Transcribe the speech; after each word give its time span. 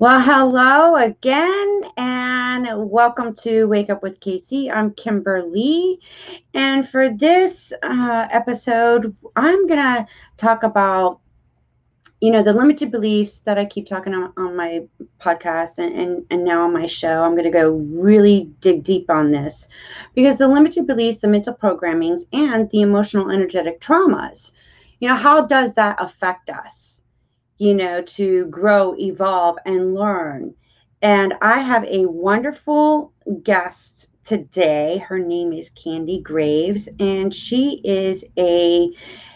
Well, 0.00 0.18
hello 0.22 0.96
again, 0.96 1.82
and 1.98 2.90
welcome 2.90 3.34
to 3.42 3.66
Wake 3.66 3.90
Up 3.90 4.02
with 4.02 4.18
Casey. 4.18 4.70
I'm 4.70 4.94
Kimberly, 4.94 6.00
and 6.54 6.88
for 6.88 7.10
this 7.10 7.70
uh, 7.82 8.26
episode, 8.30 9.14
I'm 9.36 9.66
gonna 9.66 10.08
talk 10.38 10.62
about, 10.62 11.20
you 12.22 12.30
know, 12.30 12.42
the 12.42 12.54
limited 12.54 12.90
beliefs 12.90 13.40
that 13.40 13.58
I 13.58 13.66
keep 13.66 13.84
talking 13.84 14.14
on, 14.14 14.32
on 14.38 14.56
my 14.56 14.84
podcast 15.20 15.76
and, 15.76 15.94
and 15.94 16.26
and 16.30 16.44
now 16.46 16.64
on 16.64 16.72
my 16.72 16.86
show. 16.86 17.22
I'm 17.22 17.36
gonna 17.36 17.50
go 17.50 17.72
really 17.72 18.50
dig 18.60 18.82
deep 18.82 19.10
on 19.10 19.32
this 19.32 19.68
because 20.14 20.38
the 20.38 20.48
limited 20.48 20.86
beliefs, 20.86 21.18
the 21.18 21.28
mental 21.28 21.52
programmings, 21.52 22.22
and 22.32 22.70
the 22.70 22.80
emotional 22.80 23.30
energetic 23.30 23.82
traumas, 23.82 24.52
you 24.98 25.08
know, 25.08 25.14
how 25.16 25.44
does 25.44 25.74
that 25.74 26.00
affect 26.00 26.48
us? 26.48 26.99
You 27.60 27.74
know, 27.74 28.00
to 28.00 28.46
grow, 28.46 28.94
evolve, 28.98 29.58
and 29.66 29.94
learn. 29.94 30.54
And 31.02 31.34
I 31.42 31.58
have 31.58 31.84
a 31.84 32.06
wonderful 32.06 33.12
guest 33.42 34.08
today. 34.24 34.96
Her 35.06 35.18
name 35.18 35.52
is 35.52 35.68
Candy 35.70 36.22
Graves, 36.22 36.88
and 36.98 37.34
she 37.34 37.82
is 37.84 38.24
a 38.38 38.88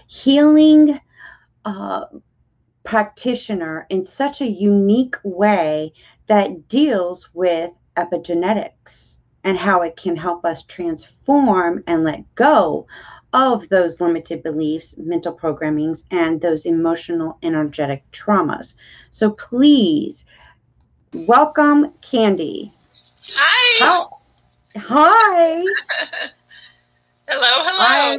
healing 0.07 0.99
uh, 1.67 2.07
practitioner 2.83 3.87
in 3.91 4.07
such 4.07 4.41
a 4.41 4.51
unique 4.51 5.17
way 5.23 5.93
that 6.27 6.67
deals 6.67 7.29
with 7.35 7.73
epigenetics 7.99 9.19
and 9.45 9.59
how 9.59 9.83
it 9.83 9.97
can 9.97 10.17
help 10.17 10.47
us 10.47 10.63
transform 10.63 11.85
and 11.87 12.05
let 12.05 12.35
go 12.35 12.87
of 13.35 13.69
those 13.69 14.01
limited 14.01 14.43
beliefs, 14.45 14.97
mental 14.97 15.35
programmings, 15.35 16.05
and 16.13 16.41
those 16.41 16.65
emotional, 16.67 17.37
energetic 17.43 18.09
traumas. 18.13 18.77
So 19.11 19.33
please 19.33 20.25
welcome 21.13 21.93
Candy. 22.01 22.73
Hi. 23.35 23.85
How, 23.85 24.21
hi. 24.77 25.61
hello, 27.29 27.49
hello. 27.65 28.19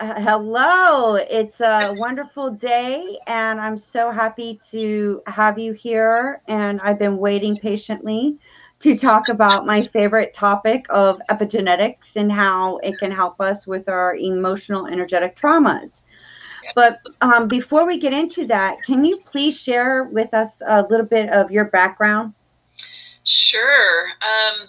uh, 0.00 0.20
hello. 0.20 1.14
It's 1.14 1.60
a 1.60 1.94
wonderful 1.98 2.50
day, 2.50 3.18
and 3.28 3.60
I'm 3.60 3.78
so 3.78 4.10
happy 4.10 4.58
to 4.72 5.22
have 5.28 5.56
you 5.56 5.72
here. 5.72 6.42
And 6.48 6.80
I've 6.80 6.98
been 6.98 7.16
waiting 7.16 7.54
patiently 7.56 8.38
to 8.82 8.96
talk 8.96 9.28
about 9.28 9.64
my 9.64 9.84
favorite 9.84 10.34
topic 10.34 10.86
of 10.90 11.20
epigenetics 11.30 12.16
and 12.16 12.32
how 12.32 12.78
it 12.78 12.98
can 12.98 13.12
help 13.12 13.40
us 13.40 13.64
with 13.66 13.88
our 13.88 14.16
emotional 14.16 14.88
energetic 14.88 15.36
traumas. 15.36 16.02
But 16.74 17.00
um, 17.20 17.46
before 17.48 17.86
we 17.86 17.98
get 17.98 18.12
into 18.12 18.46
that, 18.46 18.82
can 18.82 19.04
you 19.04 19.16
please 19.24 19.58
share 19.58 20.04
with 20.04 20.34
us 20.34 20.60
a 20.66 20.82
little 20.82 21.06
bit 21.06 21.28
of 21.30 21.50
your 21.50 21.66
background? 21.66 22.34
Sure. 23.24 24.06
Um, 24.20 24.68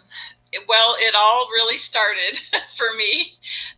well, 0.68 0.96
it 1.00 1.16
all 1.16 1.48
really 1.52 1.78
started 1.78 2.40
for 2.78 2.96
me 2.98 3.34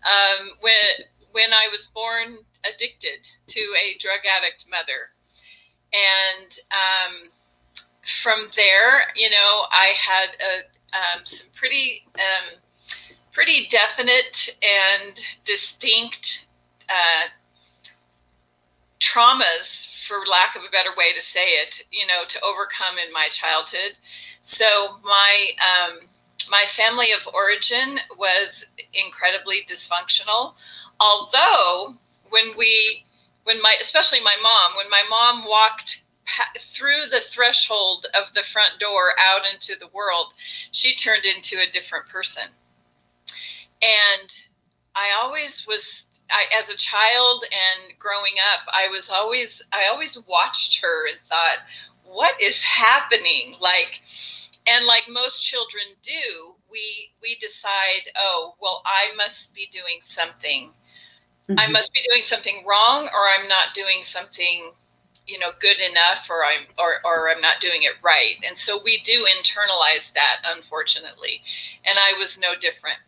um, 0.06 0.50
when 0.60 1.08
when 1.32 1.54
I 1.54 1.68
was 1.70 1.88
born 1.94 2.38
addicted 2.64 3.28
to 3.48 3.60
a 3.60 3.98
drug 4.00 4.20
addict 4.26 4.66
mother, 4.70 5.12
and 5.94 6.52
um, 6.72 7.30
from 8.06 8.50
there, 8.56 9.08
you 9.16 9.30
know, 9.30 9.66
I 9.72 9.94
had 9.98 10.30
a, 10.40 10.58
um, 10.96 11.26
some 11.26 11.48
pretty 11.56 12.04
um, 12.16 12.60
pretty 13.32 13.68
definite 13.68 14.50
and 14.62 15.20
distinct 15.44 16.48
uh, 16.88 17.28
traumas, 19.00 19.90
for 20.08 20.18
lack 20.30 20.56
of 20.56 20.62
a 20.62 20.72
better 20.72 20.92
way 20.96 21.14
to 21.14 21.22
say 21.22 21.48
it, 21.48 21.82
you 21.92 22.06
know, 22.06 22.24
to 22.28 22.40
overcome 22.42 22.98
in 23.06 23.12
my 23.12 23.28
childhood. 23.32 23.98
So 24.42 25.00
my 25.04 25.52
um, 25.60 26.08
my 26.50 26.66
family 26.68 27.12
of 27.12 27.28
origin 27.34 28.00
was 28.18 28.68
incredibly 28.94 29.66
dysfunctional. 29.68 30.54
Although 31.00 31.96
when 32.30 32.56
we 32.58 33.06
when 33.44 33.62
my 33.62 33.76
especially 33.82 34.22
my 34.22 34.36
mom 34.42 34.78
when 34.78 34.90
my 34.90 35.04
mom 35.10 35.46
walked 35.46 36.04
through 36.60 37.08
the 37.12 37.20
threshold 37.20 38.08
of 38.14 38.34
the 38.34 38.44
front 38.44 38.80
door 38.80 39.14
out 39.20 39.42
into 39.52 39.80
the 39.80 39.88
world, 39.88 40.34
she 40.72 40.96
turned 40.96 41.26
into 41.26 41.58
a 41.58 41.72
different 41.72 42.08
person. 42.08 42.46
And 43.82 44.34
I 44.96 45.12
always 45.22 45.68
was, 45.68 46.22
I, 46.30 46.46
as 46.58 46.70
a 46.70 46.78
child 46.78 47.44
and 47.44 47.98
growing 48.00 48.36
up, 48.54 48.62
I 48.74 48.88
was 48.88 49.10
always, 49.10 49.62
I 49.72 49.88
always 49.92 50.26
watched 50.28 50.82
her 50.82 51.08
and 51.08 51.20
thought, 51.22 51.60
what 52.04 52.40
is 52.42 52.64
happening? 52.64 53.56
Like, 53.60 54.02
and 54.68 54.86
like 54.86 55.04
most 55.10 55.44
children 55.44 55.84
do, 56.02 56.56
we 56.72 57.12
we 57.22 57.36
decide, 57.36 58.12
oh, 58.18 58.56
well, 58.60 58.82
I 58.86 59.16
must 59.16 59.54
be 59.54 59.68
doing 59.72 60.00
something. 60.02 60.72
Mm-hmm. 61.50 61.60
I 61.60 61.68
must 61.68 61.94
be 61.94 62.02
doing 62.10 62.22
something 62.22 62.64
wrong, 62.68 63.04
or 63.14 63.28
I'm 63.28 63.48
not 63.48 63.76
doing 63.76 64.02
something 64.02 64.72
you 65.28 65.40
know 65.40 65.52
good 65.60 65.78
enough 65.80 66.28
or 66.30 66.46
i'm 66.46 66.68
or, 66.78 67.00
or 67.04 67.30
i'm 67.30 67.42
not 67.42 67.62
doing 67.62 67.84
it 67.84 67.94
right. 68.04 68.36
And 68.48 68.58
so 68.58 68.80
we 68.84 69.00
do 69.00 69.26
internalize 69.26 70.14
that 70.14 70.42
unfortunately. 70.46 71.42
And 71.84 71.98
i 72.00 72.18
was 72.18 72.40
no 72.40 72.56
different. 72.60 73.00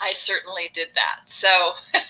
I 0.00 0.12
certainly 0.12 0.70
did 0.72 0.88
that. 0.94 1.28
So 1.28 1.48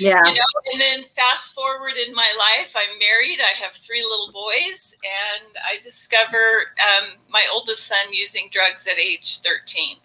yeah. 0.00 0.20
you 0.24 0.34
know 0.34 0.46
and 0.72 0.80
then 0.80 1.04
fast 1.14 1.54
forward 1.54 1.94
in 1.96 2.14
my 2.14 2.32
life 2.38 2.74
i'm 2.74 2.98
married. 2.98 3.38
I 3.40 3.62
have 3.62 3.74
three 3.74 4.02
little 4.02 4.32
boys. 4.32 4.96
And 5.04 5.56
i 5.64 5.82
discover 5.82 6.72
um, 6.80 7.18
my 7.30 7.44
oldest 7.52 7.86
son 7.86 8.12
using 8.12 8.48
drugs 8.50 8.86
at 8.86 8.98
age 8.98 9.40
13 9.40 9.98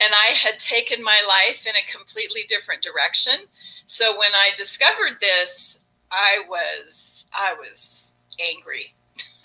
and 0.00 0.12
i 0.14 0.32
had 0.32 0.60
taken 0.60 1.02
my 1.02 1.20
life 1.26 1.66
in 1.66 1.74
a 1.76 1.92
completely 1.92 2.42
different 2.48 2.82
direction. 2.82 3.48
So 3.86 4.18
when 4.18 4.34
i 4.34 4.50
discovered 4.56 5.18
this 5.20 5.78
i 6.10 6.42
was 6.48 7.26
I 7.32 7.54
was 7.54 8.12
angry. 8.40 8.94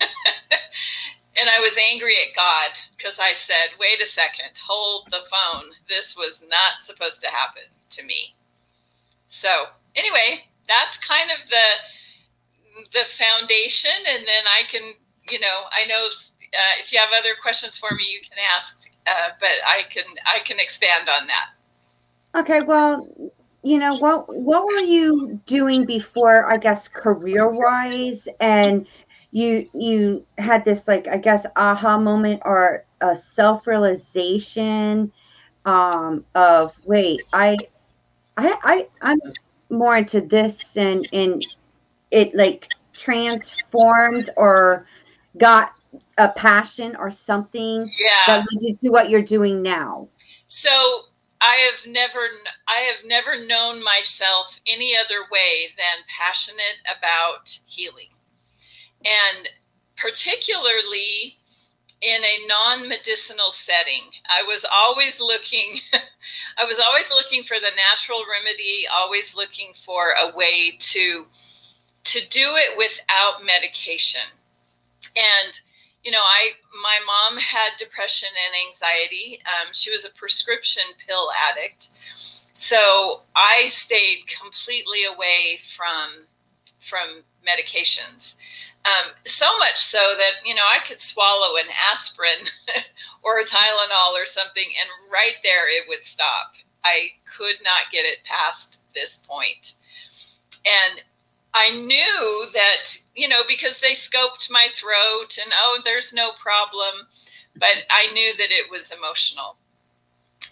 and 1.36 1.48
I 1.48 1.60
was 1.60 1.76
angry 1.90 2.14
at 2.16 2.36
God 2.36 2.78
because 2.96 3.18
I 3.18 3.34
said, 3.34 3.78
wait 3.78 4.02
a 4.02 4.06
second, 4.06 4.58
hold 4.66 5.08
the 5.10 5.22
phone. 5.30 5.70
This 5.88 6.16
was 6.16 6.44
not 6.48 6.80
supposed 6.80 7.20
to 7.22 7.28
happen 7.28 7.62
to 7.90 8.04
me. 8.04 8.34
So, 9.26 9.48
anyway, 9.94 10.44
that's 10.68 10.98
kind 10.98 11.30
of 11.30 11.48
the 11.48 12.88
the 12.94 13.04
foundation 13.04 13.90
and 14.08 14.26
then 14.26 14.44
I 14.48 14.62
can, 14.70 14.94
you 15.30 15.38
know, 15.38 15.68
I 15.72 15.86
know 15.86 16.06
uh, 16.06 16.80
if 16.82 16.90
you 16.90 16.98
have 16.98 17.10
other 17.18 17.34
questions 17.40 17.76
for 17.76 17.94
me, 17.94 18.04
you 18.10 18.20
can 18.20 18.38
ask, 18.54 18.88
uh, 19.06 19.30
but 19.40 19.50
I 19.66 19.82
can 19.82 20.04
I 20.24 20.42
can 20.44 20.58
expand 20.58 21.10
on 21.10 21.26
that. 21.26 22.40
Okay, 22.40 22.60
well, 22.60 23.06
you 23.62 23.78
know 23.78 23.94
what 23.98 24.24
what 24.34 24.64
were 24.64 24.80
you 24.80 25.40
doing 25.46 25.84
before 25.84 26.50
i 26.50 26.56
guess 26.56 26.88
career 26.88 27.48
wise 27.48 28.28
and 28.40 28.86
you 29.30 29.66
you 29.72 30.26
had 30.38 30.64
this 30.64 30.88
like 30.88 31.06
i 31.08 31.16
guess 31.16 31.46
aha 31.56 31.96
moment 31.96 32.40
or 32.44 32.84
a 33.00 33.14
self-realization 33.14 35.10
um 35.64 36.24
of 36.34 36.74
wait 36.84 37.20
i 37.32 37.56
i, 38.36 38.56
I 38.64 38.86
i'm 39.00 39.20
more 39.70 39.96
into 39.96 40.20
this 40.20 40.76
and 40.76 41.08
and 41.12 41.44
it 42.10 42.34
like 42.34 42.68
transformed 42.92 44.28
or 44.36 44.86
got 45.38 45.72
a 46.18 46.28
passion 46.28 46.94
or 46.96 47.10
something 47.10 47.90
yeah. 47.98 48.08
that 48.26 48.46
leads 48.50 48.64
you 48.64 48.76
to 48.76 48.88
what 48.90 49.08
you're 49.08 49.22
doing 49.22 49.62
now 49.62 50.08
so 50.48 50.70
I 51.42 51.56
have 51.56 51.90
never 51.90 52.28
I 52.68 52.82
have 52.82 53.04
never 53.04 53.44
known 53.44 53.82
myself 53.82 54.60
any 54.70 54.94
other 54.96 55.26
way 55.30 55.74
than 55.76 56.04
passionate 56.06 56.78
about 56.86 57.58
healing. 57.66 58.10
And 59.04 59.48
particularly 59.96 61.38
in 62.00 62.24
a 62.24 62.46
non-medicinal 62.48 63.52
setting. 63.52 64.10
I 64.28 64.42
was 64.42 64.66
always 64.70 65.20
looking 65.20 65.80
I 66.58 66.64
was 66.64 66.78
always 66.78 67.10
looking 67.10 67.42
for 67.42 67.58
the 67.58 67.70
natural 67.76 68.24
remedy, 68.30 68.86
always 68.92 69.36
looking 69.36 69.72
for 69.74 70.10
a 70.10 70.36
way 70.36 70.76
to 70.78 71.26
to 72.04 72.28
do 72.28 72.54
it 72.56 72.76
without 72.78 73.44
medication. 73.44 74.38
And 75.16 75.60
you 76.02 76.10
know, 76.10 76.18
I 76.18 76.52
my 76.82 76.98
mom 77.06 77.38
had 77.38 77.78
depression 77.78 78.28
and 78.30 78.66
anxiety. 78.66 79.40
Um, 79.46 79.72
she 79.72 79.90
was 79.90 80.04
a 80.04 80.10
prescription 80.10 80.82
pill 81.06 81.28
addict, 81.50 81.88
so 82.52 83.22
I 83.36 83.68
stayed 83.68 84.24
completely 84.26 85.04
away 85.04 85.58
from 85.76 86.26
from 86.80 87.22
medications. 87.46 88.34
Um, 88.84 89.12
so 89.24 89.56
much 89.58 89.78
so 89.78 90.14
that 90.18 90.44
you 90.44 90.54
know 90.54 90.62
I 90.62 90.84
could 90.86 91.00
swallow 91.00 91.56
an 91.56 91.70
aspirin 91.90 92.48
or 93.22 93.38
a 93.38 93.44
Tylenol 93.44 94.14
or 94.14 94.26
something, 94.26 94.64
and 94.64 95.12
right 95.12 95.36
there 95.44 95.68
it 95.68 95.88
would 95.88 96.04
stop. 96.04 96.54
I 96.84 97.12
could 97.36 97.62
not 97.62 97.92
get 97.92 98.04
it 98.04 98.24
past 98.24 98.80
this 98.92 99.18
point, 99.18 99.74
and 100.66 101.02
I 101.54 101.70
knew 101.70 102.46
that, 102.54 102.96
you 103.14 103.28
know, 103.28 103.42
because 103.46 103.80
they 103.80 103.92
scoped 103.92 104.50
my 104.50 104.68
throat 104.70 105.36
and, 105.42 105.52
oh, 105.58 105.80
there's 105.84 106.12
no 106.12 106.30
problem. 106.40 107.08
But 107.54 107.84
I 107.90 108.10
knew 108.12 108.34
that 108.36 108.50
it 108.50 108.70
was 108.70 108.90
emotional. 108.90 109.56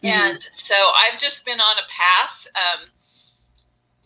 Mm-hmm. 0.02 0.06
And 0.06 0.42
so 0.52 0.74
I've 0.74 1.18
just 1.18 1.44
been 1.44 1.60
on 1.60 1.76
a 1.78 1.88
path 1.88 2.46
um, 2.54 2.88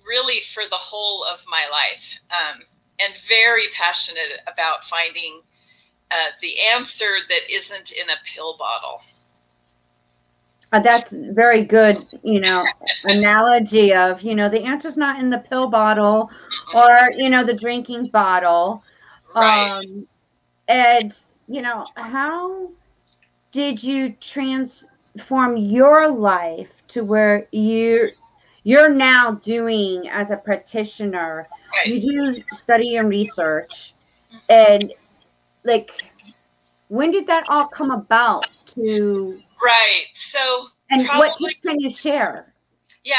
really 0.07 0.41
for 0.41 0.65
the 0.69 0.77
whole 0.77 1.25
of 1.25 1.45
my 1.49 1.67
life 1.71 2.21
um, 2.31 2.63
and 3.01 3.15
very 3.29 3.67
passionate 3.75 4.41
about 4.47 4.85
finding 4.85 5.41
uh, 6.11 6.31
the 6.41 6.55
answer 6.73 7.17
that 7.29 7.53
isn't 7.53 7.91
in 7.91 8.09
a 8.09 8.23
pill 8.25 8.57
bottle. 8.57 9.01
Uh, 10.75 10.81
that's 10.81 11.13
very 11.13 11.65
good, 11.65 12.05
you 12.25 12.41
know, 12.41 12.65
analogy 13.05 13.95
of, 13.95 14.21
you 14.23 14.35
know, 14.35 14.49
the 14.49 14.61
answer's 14.61 14.97
not 14.97 15.23
in 15.23 15.31
the 15.31 15.39
pill 15.39 15.69
bottle 15.69 16.29
or, 16.75 17.11
you 17.17 17.31
know, 17.31 17.45
the 17.45 17.55
drinking 17.55 18.09
bottle. 18.09 18.83
Right. 19.37 19.71
Um, 19.71 20.09
and, 20.67 21.17
you 21.47 21.63
know, 21.63 21.87
how 21.95 22.71
did 23.53 23.85
you 23.85 24.17
transform 24.21 25.57
your 25.57 26.11
life 26.11 26.73
to 26.89 27.05
where 27.05 27.47
you 27.53 28.11
you're 28.65 28.93
now 28.93 29.31
doing 29.31 30.09
as 30.09 30.33
a 30.33 30.37
practitioner 30.39 31.47
right. 31.73 31.87
you 31.87 32.01
do 32.01 32.43
study 32.53 32.97
and 32.97 33.09
research 33.09 33.95
and 34.49 34.93
like 35.63 35.91
when 36.89 37.13
did 37.13 37.29
that 37.29 37.45
all 37.49 37.69
come 37.69 37.93
about 37.93 38.49
to 38.67 39.41
Right. 39.65 40.05
So, 40.13 40.69
and 40.91 41.07
probably, 41.07 41.29
what 41.29 41.37
tips 41.39 41.55
can 41.65 41.81
you 41.81 41.89
share? 41.89 42.53
Yeah. 43.03 43.17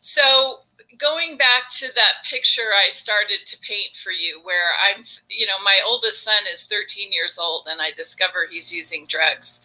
So, 0.00 0.60
going 0.98 1.36
back 1.36 1.68
to 1.70 1.88
that 1.94 2.24
picture 2.28 2.70
I 2.74 2.88
started 2.88 3.40
to 3.46 3.58
paint 3.60 3.96
for 4.02 4.10
you, 4.10 4.40
where 4.42 4.70
I'm, 4.82 5.04
you 5.28 5.46
know, 5.46 5.62
my 5.62 5.80
oldest 5.86 6.24
son 6.24 6.44
is 6.50 6.64
13 6.64 7.12
years 7.12 7.38
old, 7.38 7.66
and 7.70 7.82
I 7.82 7.90
discover 7.90 8.46
he's 8.50 8.72
using 8.74 9.06
drugs, 9.06 9.60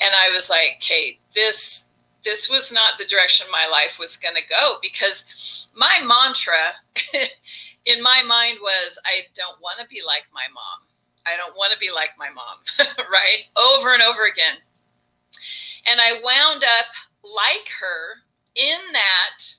and 0.00 0.12
I 0.14 0.32
was 0.32 0.48
like, 0.48 0.78
"Okay, 0.78 1.18
this." 1.34 1.88
This 2.24 2.48
was 2.48 2.72
not 2.72 2.96
the 2.96 3.04
direction 3.04 3.46
my 3.52 3.68
life 3.70 3.98
was 3.98 4.16
going 4.16 4.34
to 4.34 4.48
go 4.48 4.78
because 4.80 5.26
my 5.76 6.00
mantra 6.00 6.72
in 7.84 8.02
my 8.02 8.22
mind 8.26 8.60
was 8.62 8.96
I 9.04 9.28
don't 9.34 9.60
want 9.60 9.78
to 9.82 9.86
be 9.88 10.00
like 10.00 10.24
my 10.32 10.48
mom. 10.54 10.88
I 11.26 11.36
don't 11.36 11.54
want 11.54 11.74
to 11.74 11.78
be 11.78 11.90
like 11.94 12.16
my 12.16 12.30
mom, 12.30 12.64
right? 13.12 13.44
Over 13.58 13.92
and 13.92 14.02
over 14.02 14.24
again. 14.24 14.56
And 15.86 16.00
I 16.00 16.20
wound 16.22 16.64
up 16.64 16.86
like 17.22 17.68
her 17.80 18.22
in 18.54 18.78
that 18.92 19.54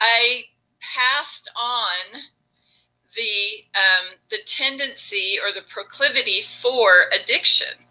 I 0.00 0.44
passed 0.80 1.50
on 1.56 2.22
the 3.16 3.64
um, 3.74 4.18
the 4.30 4.38
tendency 4.46 5.38
or 5.42 5.52
the 5.52 5.66
proclivity 5.66 6.40
for 6.40 7.10
addiction. 7.12 7.86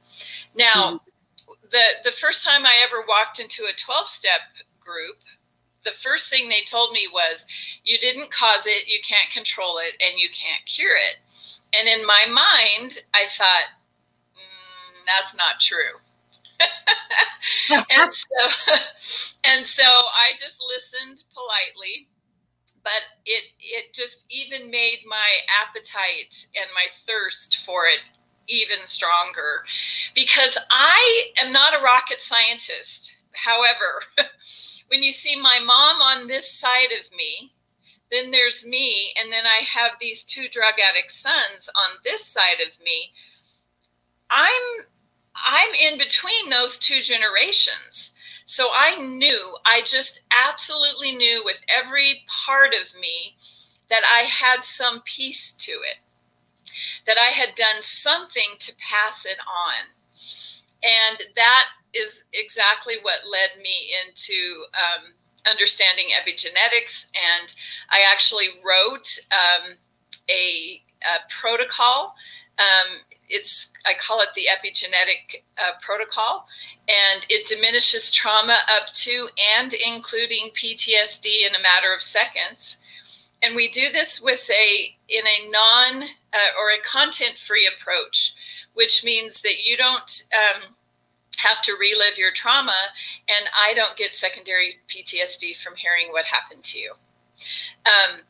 Now, 0.56 0.74
mm-hmm. 0.74 1.54
the 1.70 1.84
the 2.06 2.12
first 2.12 2.46
time 2.46 2.66
I 2.66 2.84
ever 2.84 3.04
walked 3.08 3.40
into 3.40 3.64
a 3.64 3.76
12 3.76 4.08
step 4.08 4.42
group, 4.80 5.18
the 5.84 5.92
first 5.92 6.30
thing 6.30 6.48
they 6.48 6.64
told 6.66 6.92
me 6.94 7.08
was, 7.12 7.46
"You 7.84 7.98
didn't 8.00 8.32
cause 8.32 8.66
it, 8.66 8.88
you 8.88 9.00
can't 9.08 9.32
control 9.32 9.80
it, 9.80 10.02
and 10.02 10.18
you 10.20 10.30
can't 10.30 10.66
cure 10.66 10.96
it." 10.96 11.18
And 11.74 11.88
in 11.90 12.06
my 12.06 12.26
mind, 12.28 13.00
I 13.14 13.28
thought, 13.28 13.76
mm, 14.34 15.06
"That's 15.06 15.36
not 15.36 15.60
true." 15.60 16.00
and 17.92 18.14
so 18.14 18.74
and 19.44 19.66
so 19.66 19.84
I 19.84 20.38
just 20.40 20.62
listened 20.68 21.24
politely 21.34 22.08
but 22.84 23.04
it 23.26 23.44
it 23.60 23.94
just 23.94 24.26
even 24.30 24.72
made 24.72 25.00
my 25.06 25.30
appetite 25.62 26.48
and 26.56 26.70
my 26.74 26.88
thirst 27.06 27.58
for 27.66 27.86
it 27.86 28.00
even 28.48 28.86
stronger 28.86 29.64
because 30.16 30.58
I 30.72 31.32
am 31.42 31.52
not 31.52 31.74
a 31.74 31.84
rocket 31.84 32.22
scientist. 32.22 33.18
However, 33.34 34.04
when 34.88 35.04
you 35.04 35.12
see 35.12 35.36
my 35.40 35.60
mom 35.60 36.02
on 36.02 36.28
this 36.28 36.50
side 36.50 36.94
of 36.98 37.12
me, 37.16 37.54
then 38.10 38.32
there's 38.32 38.66
me, 38.66 39.14
and 39.22 39.32
then 39.32 39.44
I 39.46 39.64
have 39.66 39.92
these 40.00 40.24
two 40.24 40.48
drug 40.48 40.76
addict 40.80 41.12
sons 41.12 41.70
on 41.76 41.98
this 42.06 42.26
side 42.26 42.62
of 42.66 42.80
me. 42.82 43.12
I'm 44.30 44.86
I'm 45.46 45.74
in 45.74 45.98
between 45.98 46.50
those 46.50 46.78
two 46.78 47.02
generations. 47.02 48.12
So 48.46 48.70
I 48.74 48.96
knew, 48.96 49.58
I 49.66 49.82
just 49.82 50.22
absolutely 50.32 51.12
knew 51.12 51.42
with 51.44 51.62
every 51.68 52.24
part 52.28 52.74
of 52.74 52.98
me 53.00 53.36
that 53.90 54.04
I 54.04 54.22
had 54.22 54.64
some 54.64 55.02
piece 55.02 55.54
to 55.56 55.72
it, 55.72 56.00
that 57.06 57.18
I 57.18 57.32
had 57.32 57.56
done 57.56 57.82
something 57.82 58.56
to 58.60 58.74
pass 58.78 59.26
it 59.26 59.38
on. 59.40 59.92
And 60.84 61.24
that 61.36 61.66
is 61.94 62.24
exactly 62.34 62.96
what 63.02 63.30
led 63.30 63.62
me 63.62 63.92
into 64.06 64.66
um, 64.74 65.14
understanding 65.50 66.08
epigenetics. 66.16 67.08
And 67.16 67.54
I 67.90 68.04
actually 68.10 68.48
wrote 68.64 69.20
um, 69.32 69.76
a, 70.30 70.82
a, 71.02 71.30
protocol. 71.30 72.16
Um, 72.60 73.02
it's 73.30 73.72
I 73.86 73.94
call 73.94 74.22
it 74.22 74.30
the 74.36 74.48
epigenetic 74.52 75.44
uh, 75.58 75.80
protocol, 75.82 76.48
and 76.88 77.26
it 77.30 77.48
diminishes 77.48 78.12
trauma 78.12 78.60
up 78.70 78.94
to 78.94 79.30
and 79.58 79.74
including 79.74 80.50
PTSD 80.50 81.46
in 81.46 81.56
a 81.56 81.62
matter 81.62 81.94
of 81.94 82.02
seconds. 82.02 82.78
And 83.42 83.56
we 83.56 83.68
do 83.70 83.92
this 83.92 84.22
with 84.22 84.50
a 84.50 84.96
in 85.08 85.24
a 85.26 85.52
non 85.52 86.04
uh, 86.04 86.60
or 86.60 86.72
a 86.72 86.82
content 86.84 87.38
free 87.38 87.68
approach, 87.68 88.34
which 88.74 89.04
means 89.04 89.42
that 89.42 89.64
you 89.64 89.78
don't 89.78 90.24
um, 90.34 90.76
have 91.40 91.62
to 91.64 91.74
relive 91.80 92.18
your 92.18 92.32
trauma, 92.32 92.76
and 93.28 93.48
I 93.58 93.74
don't 93.74 93.98
get 93.98 94.16
secondary 94.16 94.78
PTSD 94.88 95.56
from 95.56 95.76
hearing 95.76 96.12
what 96.12 96.26
happened 96.26 96.64
to 96.64 96.80
you. 96.80 96.94
Um, 97.86 98.22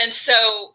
and 0.00 0.12
so 0.12 0.74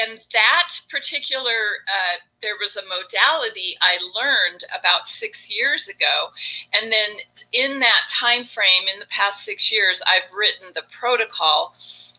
and 0.00 0.20
that 0.32 0.68
particular 0.90 1.82
uh, 1.86 2.18
there 2.42 2.54
was 2.60 2.76
a 2.76 2.82
modality 2.82 3.76
i 3.80 3.98
learned 4.14 4.64
about 4.78 5.06
six 5.06 5.50
years 5.50 5.88
ago. 5.88 6.30
And 6.72 6.92
then 6.92 7.18
in 7.52 7.80
that 7.80 8.06
time 8.08 8.44
frame 8.44 8.88
in 8.92 9.00
the 9.00 9.06
past 9.06 9.44
six 9.44 9.72
years 9.72 10.02
i've 10.06 10.32
written 10.32 10.68
the 10.74 10.84
protocol 10.90 11.74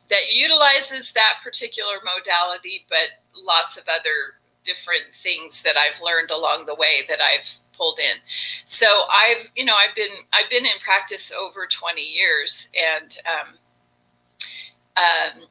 that 0.10 0.32
utilizes 0.32 1.12
that 1.14 1.40
particular 1.44 1.96
modality 2.04 2.86
but 2.90 3.24
lots 3.36 3.78
of 3.78 3.84
other 3.88 4.40
different 4.64 5.14
things 5.14 5.62
that 5.64 5.76
i've 5.78 6.02
learned 6.02 6.32
along 6.32 6.66
the 6.66 6.76
way 6.76 7.04
that 7.08 7.20
i've 7.22 7.60
pulled 7.78 8.00
in. 8.00 8.18
So 8.66 8.86
i've 9.12 9.52
you 9.56 9.66
know 9.66 9.76
i've 9.76 9.96
been 9.96 10.16
i've 10.34 10.50
been 10.50 10.66
in 10.66 10.80
practice 10.84 11.32
over 11.32 11.68
20 11.68 12.02
years 12.02 12.70
and 12.74 13.18
um, 13.26 13.56
um, 14.98 15.48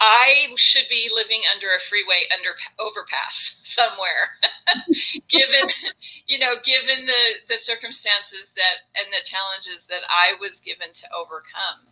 I 0.00 0.48
should 0.56 0.86
be 0.90 1.10
living 1.14 1.42
under 1.54 1.68
a 1.68 1.80
freeway 1.80 2.24
under 2.32 2.50
overpass 2.78 3.56
somewhere, 3.62 4.38
given 5.28 5.70
you 6.26 6.38
know, 6.38 6.54
given 6.64 7.06
the 7.06 7.22
the 7.48 7.56
circumstances 7.56 8.52
that 8.56 8.86
and 8.96 9.12
the 9.12 9.24
challenges 9.24 9.86
that 9.86 10.02
I 10.08 10.34
was 10.40 10.60
given 10.60 10.92
to 10.92 11.06
overcome. 11.12 11.86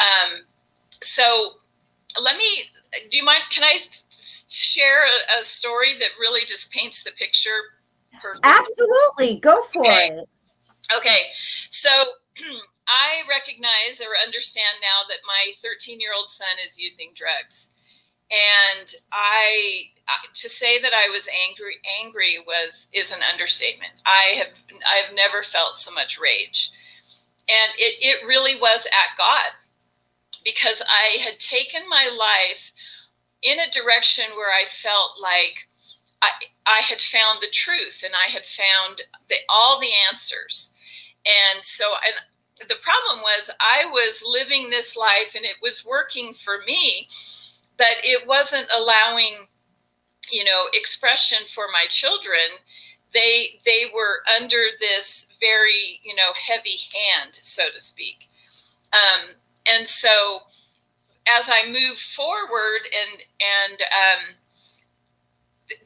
Um, 0.00 0.44
so 1.02 1.60
let 2.20 2.36
me. 2.36 2.70
Do 3.10 3.16
you 3.16 3.24
mind? 3.24 3.42
Can 3.50 3.64
I 3.64 3.78
share 4.10 5.04
a, 5.04 5.40
a 5.40 5.42
story 5.42 5.98
that 5.98 6.08
really 6.18 6.44
just 6.46 6.72
paints 6.72 7.04
the 7.04 7.12
picture? 7.12 7.50
Perfectly? 8.20 8.50
Absolutely, 8.50 9.40
go 9.40 9.62
for 9.72 9.82
okay. 9.82 10.08
it. 10.08 10.28
Okay, 10.96 11.20
so 11.68 11.88
Hmm. 12.40 12.64
I 12.88 13.22
recognize 13.28 14.00
or 14.00 14.18
understand 14.24 14.80
now 14.80 15.06
that 15.08 15.26
my 15.26 15.52
13 15.62 16.00
year 16.00 16.10
old 16.16 16.30
son 16.30 16.58
is 16.64 16.78
using 16.78 17.12
drugs. 17.14 17.68
And 18.30 18.94
I, 19.12 19.90
to 20.34 20.48
say 20.48 20.80
that 20.80 20.92
I 20.94 21.10
was 21.10 21.28
angry, 21.28 21.76
angry 22.00 22.38
was 22.44 22.88
is 22.92 23.10
an 23.10 23.20
understatement. 23.28 24.02
I 24.06 24.34
have, 24.38 24.54
I've 24.86 25.14
never 25.14 25.42
felt 25.42 25.78
so 25.78 25.92
much 25.92 26.18
rage, 26.18 26.70
and 27.48 27.72
it, 27.76 27.96
it 28.00 28.26
really 28.26 28.54
was 28.54 28.86
at 28.86 29.18
God, 29.18 29.58
because 30.44 30.80
I 30.82 31.18
had 31.18 31.40
taken 31.40 31.82
my 31.88 32.04
life 32.06 32.70
in 33.42 33.58
a 33.58 33.70
direction 33.70 34.36
where 34.36 34.52
I 34.52 34.64
felt 34.64 35.12
like 35.20 35.66
I, 36.22 36.30
I 36.66 36.80
had 36.82 37.00
found 37.00 37.40
the 37.40 37.50
truth 37.50 38.02
and 38.04 38.14
I 38.14 38.30
had 38.30 38.44
found 38.44 39.02
the, 39.28 39.36
all 39.48 39.80
the 39.80 39.90
answers. 40.08 40.72
And 41.24 41.64
so, 41.64 41.84
and 42.06 42.14
the 42.68 42.76
problem 42.82 43.22
was 43.22 43.50
I 43.60 43.84
was 43.86 44.22
living 44.26 44.70
this 44.70 44.96
life 44.96 45.34
and 45.34 45.44
it 45.44 45.56
was 45.62 45.86
working 45.86 46.34
for 46.34 46.58
me, 46.66 47.08
but 47.76 47.96
it 48.02 48.26
wasn't 48.26 48.66
allowing, 48.76 49.48
you 50.30 50.44
know, 50.44 50.66
expression 50.72 51.40
for 51.52 51.64
my 51.72 51.86
children. 51.88 52.60
They 53.12 53.60
they 53.64 53.86
were 53.92 54.22
under 54.36 54.66
this 54.78 55.26
very, 55.40 56.00
you 56.02 56.14
know, 56.14 56.32
heavy 56.34 56.78
hand, 56.92 57.34
so 57.34 57.64
to 57.74 57.80
speak. 57.80 58.28
Um, 58.92 59.36
and 59.68 59.86
so 59.86 60.42
as 61.28 61.48
I 61.48 61.70
move 61.70 61.98
forward 61.98 62.82
and 62.84 63.22
and 63.40 63.80
um, 63.80 64.36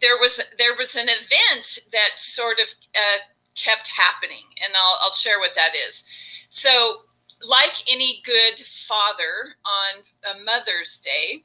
there 0.00 0.18
was 0.18 0.40
there 0.58 0.74
was 0.76 0.94
an 0.96 1.08
event 1.08 1.78
that 1.92 2.18
sort 2.18 2.58
of 2.58 2.68
uh, 2.94 3.18
kept 3.54 3.90
happening, 3.90 4.54
and 4.62 4.74
I'll 4.74 4.98
I'll 5.02 5.12
share 5.12 5.38
what 5.38 5.54
that 5.54 5.72
is. 5.74 6.04
So, 6.54 6.98
like 7.44 7.82
any 7.90 8.22
good 8.24 8.64
father 8.64 9.56
on 9.66 10.04
a 10.24 10.40
Mother's 10.40 11.00
Day, 11.00 11.42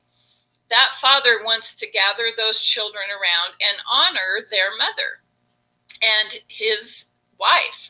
that 0.70 0.92
father 0.94 1.40
wants 1.44 1.74
to 1.78 1.90
gather 1.90 2.26
those 2.38 2.62
children 2.62 3.06
around 3.10 3.56
and 3.60 3.82
honor 3.92 4.46
their 4.52 4.70
mother 4.78 5.24
and 6.00 6.42
his 6.48 7.08
wife, 7.40 7.90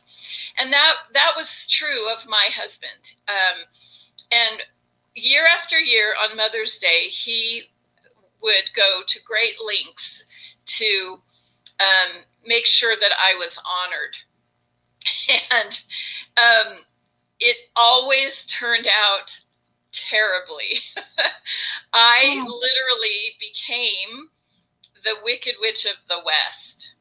and 0.57 0.71
that 0.71 0.93
that 1.13 1.33
was 1.35 1.67
true 1.67 2.09
of 2.09 2.25
my 2.25 2.47
husband. 2.55 3.15
Um, 3.27 3.65
and 4.31 4.61
year 5.13 5.43
after 5.45 5.77
year 5.77 6.13
on 6.23 6.37
Mother's 6.37 6.79
Day, 6.79 7.09
he 7.09 7.63
would 8.41 8.71
go 8.73 9.01
to 9.05 9.23
great 9.23 9.55
lengths 9.63 10.25
to 10.67 11.17
um, 11.81 12.23
make 12.45 12.65
sure 12.65 12.95
that 12.95 13.11
I 13.21 13.35
was 13.37 13.59
honored. 13.59 14.15
And 15.51 15.81
um, 16.37 16.79
it 17.39 17.57
always 17.75 18.45
turned 18.45 18.87
out 18.87 19.39
terribly. 19.91 20.79
I 21.93 22.41
oh. 22.41 22.59
literally 22.61 23.35
became 23.39 24.29
the 25.03 25.15
Wicked 25.23 25.55
Witch 25.59 25.85
of 25.85 25.95
the 26.07 26.21
West. 26.23 26.95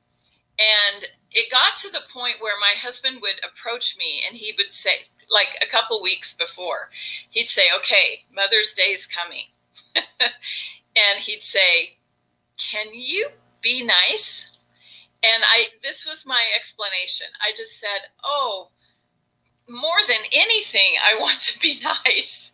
And 0.58 1.06
it 1.30 1.50
got 1.50 1.76
to 1.76 1.90
the 1.90 2.02
point 2.12 2.36
where 2.40 2.58
my 2.60 2.74
husband 2.76 3.18
would 3.20 3.40
approach 3.44 3.96
me 3.98 4.22
and 4.26 4.36
he 4.36 4.54
would 4.56 4.72
say, 4.72 5.06
like 5.30 5.58
a 5.62 5.70
couple 5.70 6.02
weeks 6.02 6.34
before, 6.34 6.90
he'd 7.30 7.48
say, 7.48 7.64
Okay, 7.76 8.24
Mother's 8.34 8.72
Day's 8.72 9.06
coming. 9.06 9.46
and 10.20 11.20
he'd 11.20 11.42
say, 11.42 11.98
Can 12.56 12.86
you 12.92 13.28
be 13.60 13.84
nice? 13.84 14.58
And 15.22 15.42
I 15.44 15.66
this 15.82 16.06
was 16.06 16.24
my 16.24 16.42
explanation. 16.56 17.26
I 17.44 17.50
just 17.56 17.78
said, 17.78 18.10
"Oh, 18.22 18.68
more 19.68 20.00
than 20.06 20.18
anything, 20.32 20.94
I 21.04 21.20
want 21.20 21.40
to 21.42 21.58
be 21.58 21.80
nice." 22.06 22.52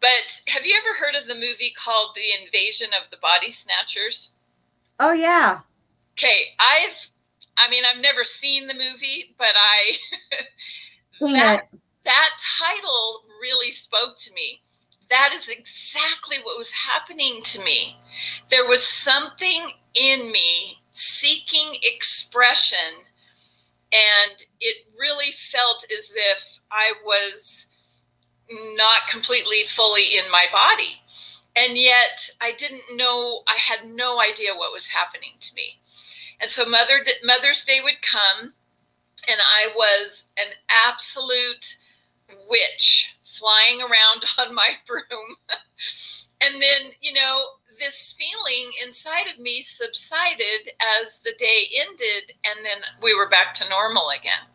But 0.00 0.42
have 0.48 0.66
you 0.66 0.76
ever 0.76 0.98
heard 0.98 1.14
of 1.14 1.28
the 1.28 1.34
movie 1.34 1.72
called 1.74 2.10
The 2.14 2.44
Invasion 2.44 2.88
of 2.88 3.10
the 3.10 3.16
Body 3.16 3.50
Snatchers? 3.50 4.34
Oh 5.00 5.12
yeah. 5.12 5.60
Okay, 6.12 6.54
I've 6.58 7.08
I 7.56 7.70
mean, 7.70 7.84
I've 7.90 8.02
never 8.02 8.24
seen 8.24 8.66
the 8.66 8.74
movie, 8.74 9.34
but 9.38 9.54
I 9.54 9.96
that 11.32 11.68
that 12.04 12.30
title 12.58 13.22
really 13.40 13.70
spoke 13.70 14.18
to 14.18 14.34
me. 14.34 14.62
That 15.10 15.30
is 15.34 15.48
exactly 15.48 16.38
what 16.42 16.58
was 16.58 16.72
happening 16.72 17.40
to 17.44 17.62
me. 17.62 17.98
There 18.50 18.66
was 18.66 18.86
something 18.86 19.70
in 19.94 20.32
me 20.32 20.82
seeking 20.90 21.78
expression 21.82 23.04
and 23.94 24.44
it 24.60 24.76
really 24.98 25.30
felt 25.30 25.84
as 25.92 26.12
if 26.16 26.58
I 26.70 26.92
was 27.04 27.68
not 28.50 29.08
completely 29.08 29.62
fully 29.64 30.16
in 30.16 30.30
my 30.32 30.46
body. 30.52 31.00
And 31.54 31.78
yet 31.78 32.28
I 32.40 32.52
didn't 32.52 32.96
know, 32.96 33.42
I 33.46 33.56
had 33.56 33.88
no 33.88 34.20
idea 34.20 34.54
what 34.54 34.72
was 34.72 34.88
happening 34.88 35.34
to 35.40 35.54
me. 35.54 35.80
And 36.40 36.50
so 36.50 36.66
Mother, 36.66 37.04
Mother's 37.22 37.64
Day 37.64 37.78
would 37.82 38.02
come, 38.02 38.54
and 39.28 39.40
I 39.40 39.68
was 39.76 40.30
an 40.36 40.54
absolute 40.68 41.76
witch 42.48 43.16
flying 43.24 43.80
around 43.80 44.24
on 44.38 44.54
my 44.54 44.70
broom. 44.88 45.36
and 46.40 46.60
then, 46.60 46.90
you 47.00 47.12
know, 47.12 47.44
this 47.78 48.14
feeling 48.18 48.70
inside 48.84 49.26
of 49.32 49.40
me 49.40 49.62
subsided 49.62 50.70
as 51.00 51.20
the 51.20 51.34
day 51.38 51.68
ended, 51.78 52.32
and 52.44 52.64
then 52.64 52.82
we 53.02 53.14
were 53.14 53.28
back 53.28 53.54
to 53.54 53.68
normal 53.68 54.10
again. 54.10 54.48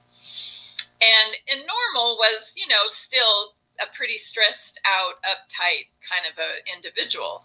And, 1.01 1.35
and 1.51 1.65
normal 1.65 2.17
was, 2.17 2.53
you 2.55 2.67
know, 2.67 2.85
still 2.87 3.53
a 3.79 3.95
pretty 3.95 4.17
stressed 4.17 4.79
out, 4.85 5.15
uptight 5.23 5.87
kind 6.03 6.25
of 6.29 6.37
a 6.37 6.75
individual 6.75 7.43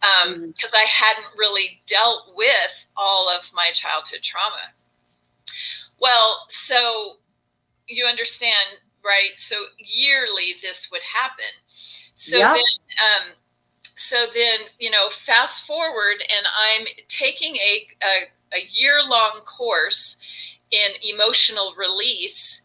because 0.00 0.26
um, 0.26 0.52
mm-hmm. 0.52 0.76
I 0.76 0.86
hadn't 0.88 1.38
really 1.38 1.82
dealt 1.86 2.34
with 2.34 2.86
all 2.96 3.30
of 3.30 3.50
my 3.54 3.70
childhood 3.72 4.22
trauma. 4.22 4.74
Well, 6.00 6.44
so 6.48 7.14
you 7.88 8.06
understand, 8.06 8.80
right? 9.04 9.38
So 9.38 9.56
yearly 9.78 10.54
this 10.60 10.90
would 10.90 11.02
happen. 11.02 11.44
So 12.14 12.38
then, 12.38 12.48
um, 12.56 13.32
so 13.96 14.26
then 14.32 14.60
you 14.78 14.90
know 14.90 15.08
fast 15.10 15.66
forward 15.66 16.16
and 16.20 16.46
i'm 16.58 16.86
taking 17.08 17.56
a, 17.56 17.88
a, 18.02 18.56
a 18.58 18.68
year 18.70 19.02
long 19.08 19.40
course 19.44 20.16
in 20.70 20.90
emotional 21.02 21.74
release 21.76 22.62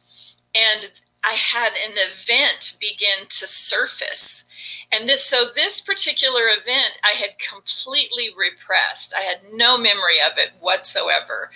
and 0.54 0.92
i 1.24 1.32
had 1.34 1.72
an 1.74 1.94
event 2.12 2.78
begin 2.80 3.28
to 3.30 3.48
surface. 3.48 4.46
And 4.92 5.08
this 5.08 5.24
so 5.24 5.46
this 5.56 5.80
particular 5.80 6.44
event 6.50 7.00
i 7.04 7.16
had 7.16 7.40
completely 7.40 8.30
repressed. 8.38 9.14
I 9.18 9.22
had 9.22 9.40
no 9.54 9.78
memory 9.78 10.20
of 10.20 10.38
it 10.38 10.52
whatsoever. 10.60 11.52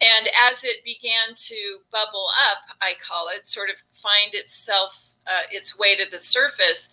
And 0.00 0.28
as 0.50 0.64
it 0.64 0.84
began 0.84 1.34
to 1.34 1.78
bubble 1.92 2.28
up 2.50 2.76
i 2.82 2.94
call 3.00 3.28
it 3.28 3.48
sort 3.48 3.70
of 3.70 3.76
find 3.94 4.34
itself 4.34 5.14
uh, 5.26 5.46
its 5.50 5.78
way 5.78 5.96
to 5.96 6.04
the 6.10 6.18
surface 6.18 6.90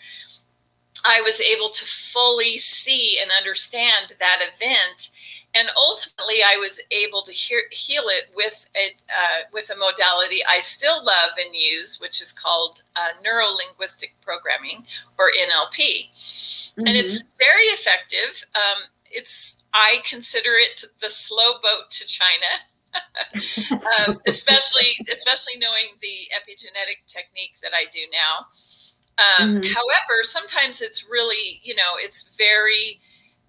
I 1.06 1.22
was 1.22 1.40
able 1.42 1.70
to 1.70 1.86
fully 1.86 2.58
see 2.58 3.20
and 3.22 3.32
understand 3.32 4.16
that 4.20 4.40
event. 4.42 5.12
And 5.56 5.70
ultimately, 5.78 6.42
I 6.44 6.58
was 6.58 6.80
able 6.90 7.22
to 7.24 7.32
hear, 7.32 7.64
heal 7.72 8.04
it 8.08 8.32
with 8.36 8.68
a, 8.76 8.96
uh, 9.12 9.42
with 9.52 9.70
a 9.70 9.76
modality 9.76 10.44
I 10.50 10.60
still 10.60 11.06
love 11.06 11.32
and 11.38 11.56
use, 11.56 12.00
which 12.00 12.22
is 12.22 12.32
called 12.32 12.82
uh, 12.96 13.10
neuro 13.24 13.50
linguistic 13.50 14.16
programming 14.22 14.86
or 15.20 15.30
NLP. 15.30 15.78
Mm-hmm. 15.78 16.88
And 16.88 16.98
it's 16.98 17.24
very 17.38 17.66
effective. 17.66 18.46
Um, 18.56 18.84
it's 19.12 19.64
I 19.74 20.02
consider 20.06 20.56
it 20.56 20.84
the 21.02 21.10
slow 21.10 21.54
boat 21.62 21.92
to 21.92 22.06
China. 22.06 22.64
um, 24.08 24.22
especially 24.28 24.86
especially 25.12 25.58
knowing 25.58 25.98
the 26.02 26.30
epigenetic 26.30 27.02
technique 27.08 27.56
that 27.64 27.72
I 27.74 27.86
do 27.92 28.02
now. 28.12 28.48
Um, 29.18 29.56
mm-hmm. 29.56 29.64
However, 29.64 30.24
sometimes 30.24 30.82
it's 30.82 31.08
really, 31.08 31.62
you 31.64 31.76
know, 31.76 31.96
it's 31.98 32.30
very, 32.38 33.00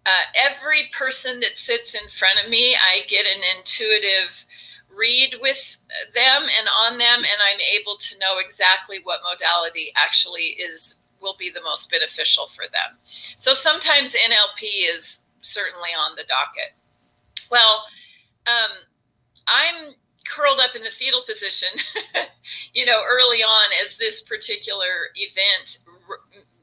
uh, 0.05 0.29
every 0.35 0.91
person 0.93 1.41
that 1.41 1.57
sits 1.57 1.95
in 1.95 2.09
front 2.09 2.39
of 2.43 2.51
me, 2.51 2.75
I 2.75 3.03
get 3.09 3.27
an 3.27 3.43
intuitive 3.57 4.47
read 4.95 5.37
with 5.41 5.77
them 6.15 6.43
and 6.43 6.69
on 6.83 6.99
them, 6.99 7.19
and 7.19 7.41
I'm 7.43 7.61
able 7.81 7.97
to 7.97 8.19
know 8.19 8.39
exactly 8.39 9.01
what 9.03 9.21
modality 9.31 9.93
actually 9.97 10.57
is 10.59 11.01
will 11.21 11.37
be 11.39 11.51
the 11.51 11.63
most 11.63 11.91
beneficial 11.91 12.47
for 12.47 12.65
them. 12.65 12.99
So 13.37 13.55
sometimes 13.55 14.13
NLP 14.13 14.93
is 14.93 15.25
certainly 15.41 15.91
on 15.97 16.17
the 16.17 16.25
docket. 16.29 16.75
Well, 17.51 17.85
um, 18.47 18.71
I'm 19.49 19.95
curled 20.27 20.61
up 20.61 20.75
in 20.75 20.83
the 20.83 20.91
fetal 20.91 21.23
position, 21.27 21.69
you 22.75 22.85
know, 22.85 23.03
early 23.09 23.43
on 23.43 23.71
as 23.85 23.97
this 23.97 24.23
particular 24.23 25.11
event 25.17 25.79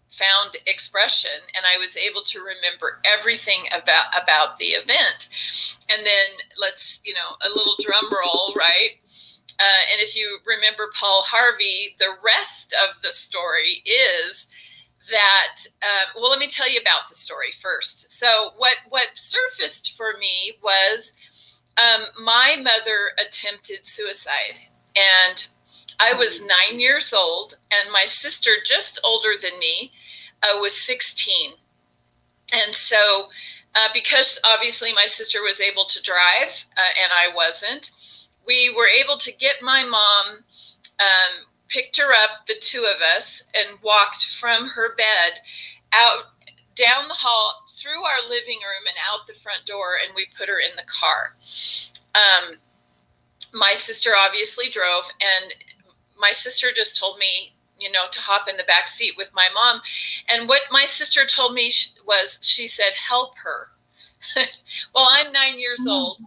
found 0.10 0.58
expression 0.68 1.32
and 1.56 1.66
I 1.66 1.80
was 1.80 1.96
able 1.96 2.22
to 2.24 2.40
remember 2.40 3.00
everything 3.06 3.64
about 3.72 4.08
about 4.22 4.58
the 4.58 4.76
event. 4.76 5.30
And 5.90 6.06
then 6.06 6.46
let's, 6.60 7.00
you 7.06 7.14
know, 7.14 7.38
a 7.42 7.50
little 7.50 7.76
drum 7.80 8.06
roll, 8.12 8.54
right? 8.56 9.00
Uh, 9.60 9.84
and 9.92 10.02
if 10.02 10.16
you 10.16 10.40
remember 10.46 10.90
Paul 11.00 11.24
Harvey, 11.24 11.96
the 12.00 12.14
rest 12.24 12.74
of 12.74 13.02
the 13.02 13.12
story 13.12 13.84
is 13.86 14.48
that 15.10 15.66
uh, 15.82 16.06
well 16.16 16.30
let 16.30 16.40
me 16.40 16.48
tell 16.48 16.70
you 16.70 16.80
about 16.80 17.10
the 17.10 17.16
story 17.16 17.52
first 17.60 18.12
so 18.12 18.52
what 18.58 18.76
what 18.90 19.08
surfaced 19.16 19.96
for 19.98 20.14
me 20.20 20.54
was 20.62 21.14
um, 21.78 22.06
my 22.22 22.58
mother 22.62 23.12
attempted 23.20 23.86
suicide, 23.86 24.68
and 24.96 25.48
I 26.00 26.14
was 26.14 26.44
nine 26.44 26.80
years 26.80 27.14
old, 27.14 27.58
and 27.72 27.92
my 27.92 28.06
sister, 28.06 28.52
just 28.64 29.00
older 29.04 29.34
than 29.40 29.60
me, 29.60 29.92
uh, 30.42 30.60
was 30.60 30.76
16. 30.76 31.54
And 32.54 32.76
so, 32.76 33.30
uh, 33.76 33.90
because 33.94 34.40
obviously 34.44 34.94
my 34.94 35.06
sister 35.06 35.42
was 35.42 35.62
able 35.62 35.86
to 35.86 36.02
drive 36.02 36.66
uh, 36.76 36.92
and 37.02 37.12
I 37.14 37.34
wasn't, 37.34 37.92
we 38.46 38.74
were 38.76 38.88
able 38.88 39.18
to 39.18 39.32
get 39.32 39.58
my 39.62 39.84
mom, 39.84 40.44
um, 41.00 41.46
picked 41.70 41.98
her 41.98 42.12
up, 42.12 42.48
the 42.48 42.56
two 42.60 42.84
of 42.84 43.02
us, 43.16 43.48
and 43.56 43.80
walked 43.82 44.26
from 44.26 44.70
her 44.70 44.96
bed 44.96 45.40
out 45.94 46.31
down 46.76 47.08
the 47.08 47.16
hall 47.16 47.66
through 47.70 48.04
our 48.04 48.22
living 48.24 48.60
room 48.60 48.88
and 48.88 48.98
out 49.12 49.28
the 49.28 49.34
front 49.34 49.66
door, 49.66 49.98
and 50.04 50.16
we 50.16 50.28
put 50.38 50.50
her 50.50 50.60
in 50.60 50.76
the 50.76 50.88
car. 50.88 51.36
Um, 52.16 52.58
my 53.54 53.74
sister 53.76 54.12
obviously 54.18 54.70
drove, 54.70 55.06
and 55.22 55.54
my 56.18 56.32
sister 56.32 56.68
just 56.74 57.00
told 57.00 57.18
me 57.18 57.56
you 57.82 57.92
know, 57.92 58.06
to 58.12 58.22
hop 58.22 58.48
in 58.48 58.58
the 58.58 58.64
back 58.64 58.88
seat 58.88 59.16
with 59.18 59.32
my 59.34 59.48
mom. 59.54 59.82
And 60.30 60.48
what 60.48 60.62
my 60.70 60.86
sister 60.86 61.26
told 61.26 61.56
me 61.56 61.74
was, 62.06 62.38
she 62.42 62.68
said, 62.68 62.92
help 62.94 63.34
her. 63.44 63.70
well, 64.94 65.08
I'm 65.10 65.32
nine 65.34 65.60
years 65.60 65.82
mm. 65.82 65.92
old. 65.92 66.22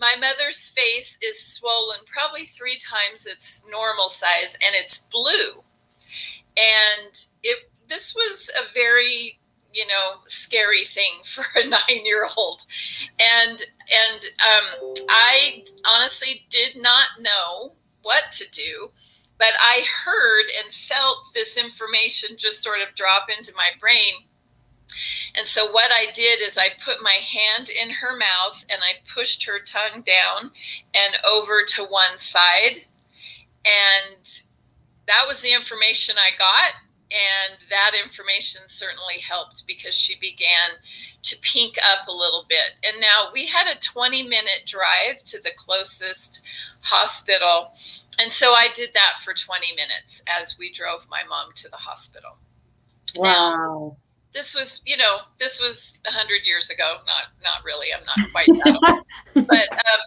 My 0.00 0.16
mother's 0.18 0.68
face 0.68 1.18
is 1.22 1.40
swollen 1.40 2.00
probably 2.12 2.46
three 2.46 2.76
times 2.76 3.26
its 3.26 3.64
normal 3.70 4.08
size 4.08 4.54
and 4.54 4.74
it's 4.74 4.98
blue. 4.98 5.62
And 6.56 7.26
it 7.44 7.70
this 7.88 8.14
was 8.14 8.50
a 8.56 8.72
very 8.74 9.38
you 9.72 9.86
know 9.86 10.20
scary 10.26 10.84
thing 10.84 11.12
for 11.24 11.44
a 11.56 11.66
nine 11.66 12.04
year 12.04 12.26
old 12.36 12.62
and 13.20 13.58
and 13.60 14.24
um, 14.40 14.94
i 15.08 15.64
honestly 15.88 16.44
did 16.50 16.80
not 16.80 17.08
know 17.20 17.72
what 18.02 18.30
to 18.30 18.48
do 18.50 18.90
but 19.42 19.54
i 19.60 19.84
heard 20.04 20.46
and 20.64 20.72
felt 20.72 21.34
this 21.34 21.56
information 21.56 22.36
just 22.36 22.62
sort 22.62 22.80
of 22.80 22.94
drop 22.94 23.26
into 23.36 23.52
my 23.56 23.70
brain. 23.80 24.28
And 25.34 25.46
so 25.46 25.70
what 25.70 25.90
i 25.90 26.12
did 26.12 26.40
is 26.40 26.56
i 26.56 26.68
put 26.84 27.02
my 27.02 27.14
hand 27.14 27.68
in 27.68 27.90
her 27.90 28.16
mouth 28.16 28.64
and 28.70 28.80
i 28.82 29.02
pushed 29.12 29.44
her 29.46 29.58
tongue 29.58 30.02
down 30.02 30.52
and 30.94 31.16
over 31.28 31.64
to 31.68 31.82
one 31.84 32.18
side. 32.18 32.86
And 33.64 34.42
that 35.08 35.24
was 35.26 35.40
the 35.40 35.52
information 35.52 36.16
i 36.18 36.30
got 36.38 36.74
and 37.12 37.58
that 37.68 37.92
information 38.00 38.62
certainly 38.68 39.18
helped 39.20 39.66
because 39.66 39.94
she 39.94 40.18
began 40.18 40.80
to 41.22 41.36
pink 41.42 41.76
up 41.78 42.08
a 42.08 42.12
little 42.12 42.46
bit. 42.48 42.76
And 42.84 43.00
now 43.00 43.28
we 43.32 43.46
had 43.46 43.66
a 43.66 43.78
20 43.78 44.22
minute 44.22 44.62
drive 44.66 45.22
to 45.24 45.42
the 45.42 45.50
closest 45.56 46.42
hospital. 46.80 47.74
And 48.18 48.32
so 48.32 48.52
I 48.52 48.68
did 48.74 48.90
that 48.94 49.20
for 49.22 49.34
20 49.34 49.74
minutes 49.76 50.22
as 50.26 50.56
we 50.58 50.72
drove 50.72 51.06
my 51.10 51.20
mom 51.28 51.50
to 51.56 51.68
the 51.68 51.76
hospital. 51.76 52.38
Wow. 53.14 53.32
Now, 53.32 53.96
this 54.32 54.54
was, 54.54 54.80
you 54.86 54.96
know, 54.96 55.18
this 55.38 55.60
was 55.60 55.98
100 56.06 56.46
years 56.46 56.70
ago. 56.70 56.98
Not, 57.06 57.24
not 57.42 57.64
really. 57.64 57.88
I'm 57.92 58.04
not 58.04 58.32
quite 58.32 58.46
that 58.46 58.78
old. 58.82 59.46
but, 59.46 59.72
um, 59.72 60.00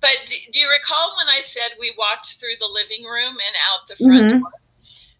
but 0.00 0.16
do, 0.26 0.34
do, 0.50 0.58
you 0.58 0.70
recall 0.70 1.14
when 1.18 1.28
I 1.28 1.40
said 1.40 1.76
we 1.78 1.94
walked 1.98 2.38
through 2.40 2.56
the 2.58 2.70
living 2.72 3.04
room 3.04 3.36
and 3.36 3.54
out 3.68 3.86
the 3.86 3.96
front 3.96 4.22
mm-hmm. 4.22 4.38
door? 4.38 4.50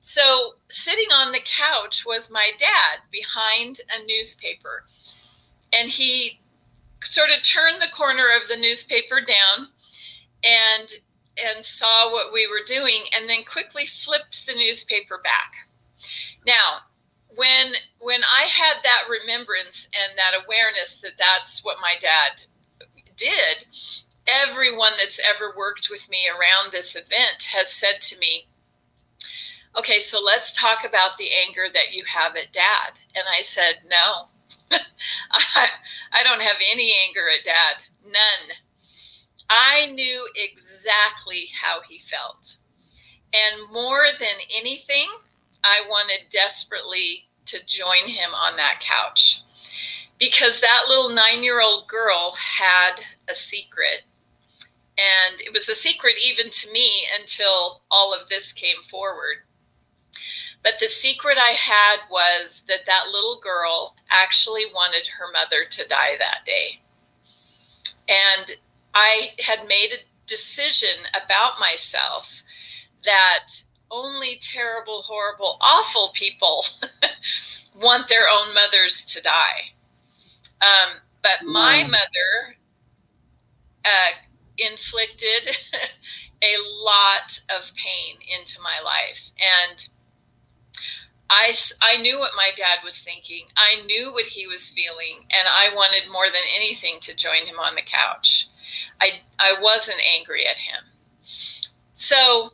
So, 0.01 0.55
sitting 0.69 1.13
on 1.13 1.33
the 1.33 1.41
couch 1.45 2.05
was 2.07 2.31
my 2.31 2.53
dad 2.59 3.03
behind 3.11 3.81
a 3.91 4.05
newspaper. 4.05 4.85
And 5.73 5.91
he 5.91 6.41
sort 7.05 7.31
of 7.31 7.43
turned 7.43 7.81
the 7.81 7.95
corner 7.95 8.27
of 8.35 8.49
the 8.49 8.57
newspaper 8.57 9.21
down 9.21 9.69
and 10.45 10.91
and 11.39 11.65
saw 11.65 12.11
what 12.11 12.33
we 12.33 12.47
were 12.47 12.65
doing 12.67 13.05
and 13.15 13.29
then 13.29 13.45
quickly 13.45 13.87
flipped 13.87 14.47
the 14.47 14.55
newspaper 14.55 15.19
back. 15.23 15.53
Now, 16.47 16.81
when 17.37 17.75
when 18.01 18.23
I 18.25 18.43
had 18.43 18.83
that 18.83 19.05
remembrance 19.09 19.89
and 19.95 20.19
that 20.19 20.33
awareness 20.45 20.99
that 20.99 21.13
that's 21.19 21.65
what 21.65 21.77
my 21.81 21.95
dad 22.01 22.45
did, 23.17 23.67
everyone 24.27 24.93
that's 24.99 25.21
ever 25.21 25.55
worked 25.57 25.89
with 25.91 26.09
me 26.11 26.27
around 26.29 26.73
this 26.73 26.95
event 26.97 27.45
has 27.53 27.73
said 27.73 28.01
to 28.03 28.19
me, 28.19 28.49
okay, 29.79 29.99
so 29.99 30.21
let's 30.25 30.53
talk 30.53 30.85
about 30.85 31.17
the 31.17 31.31
anger 31.47 31.67
that 31.73 31.93
you 31.93 32.05
have 32.07 32.37
at 32.37 32.53
dad. 32.53 32.99
And 33.15 33.25
I 33.31 33.41
said, 33.41 33.81
no, 33.89 34.29
I, 35.31 35.69
I 36.13 36.23
don't 36.23 36.43
have 36.43 36.57
any 36.73 36.93
anger 37.07 37.29
at 37.29 37.45
dad, 37.45 37.83
none. 38.05 38.57
I 39.49 39.87
knew 39.87 40.29
exactly 40.37 41.49
how 41.63 41.81
he 41.89 41.99
felt. 41.99 42.57
And 43.33 43.73
more 43.73 44.07
than 44.19 44.29
anything, 44.57 45.09
I 45.63 45.83
wanted 45.89 46.31
desperately 46.31 47.29
to 47.47 47.65
join 47.67 48.09
him 48.09 48.31
on 48.35 48.57
that 48.57 48.81
couch 48.81 49.43
because 50.19 50.61
that 50.61 50.85
little 50.89 51.09
nine 51.09 51.43
year 51.43 51.61
old 51.61 51.89
girl 51.89 52.33
had 52.33 53.01
a 53.29 53.35
secret. 53.35 54.03
And 54.97 55.41
it 55.41 55.53
was 55.53 55.69
a 55.69 55.75
secret 55.75 56.17
even 56.23 56.51
to 56.51 56.71
me 56.71 57.07
until 57.19 57.83
all 57.91 58.15
of 58.15 58.29
this 58.29 58.53
came 58.53 58.83
forward. 58.89 59.39
But 60.63 60.75
the 60.79 60.89
secret 60.89 61.39
I 61.39 61.53
had 61.53 62.01
was 62.11 62.63
that 62.69 62.87
that 62.87 63.09
little 63.13 63.41
girl 63.43 63.95
actually 64.11 64.65
wanted 64.67 65.09
her 65.19 65.33
mother 65.33 65.65
to 65.69 65.89
die 65.89 66.17
that 66.19 66.45
day. 66.45 66.81
And 68.09 68.59
I 68.95 69.31
had 69.39 69.67
made 69.67 69.93
a 69.93 70.05
decision 70.27 71.07
about 71.15 71.59
myself 71.59 72.43
that 73.05 73.63
only 73.91 74.37
terrible, 74.41 75.03
horrible, 75.03 75.57
awful 75.61 76.11
people 76.15 76.65
want 77.75 78.09
their 78.09 78.29
own 78.29 78.55
mothers 78.55 79.05
to 79.07 79.23
die. 79.23 79.73
Um, 80.61 80.99
but 81.23 81.47
my 81.47 81.85
mother 81.85 82.57
uh, 83.85 84.13
inflicted 84.59 85.57
a 86.43 86.57
lot 86.85 87.41
of 87.55 87.73
pain 87.75 88.19
into 88.39 88.61
my 88.61 88.81
life. 88.85 89.31
And 89.39 89.89
I, 91.31 91.53
I 91.81 91.97
knew 91.99 92.19
what 92.19 92.33
my 92.37 92.51
dad 92.57 92.79
was 92.85 92.99
thinking. 92.99 93.47
I 93.57 93.83
knew 93.87 94.13
what 94.13 94.27
he 94.27 94.49
was 94.49 94.69
feeling, 94.69 95.27
and 95.31 95.47
I 95.49 95.73
wanted 95.73 96.11
more 96.11 96.27
than 96.27 96.43
anything 96.55 96.99
to 97.03 97.15
join 97.15 97.47
him 97.47 97.61
on 97.61 97.77
the 97.77 97.83
couch. 97.83 98.49
I, 99.01 99.21
I 99.39 99.55
wasn't 99.61 100.01
angry 100.19 100.45
at 100.45 100.57
him. 100.57 100.83
So 101.95 102.51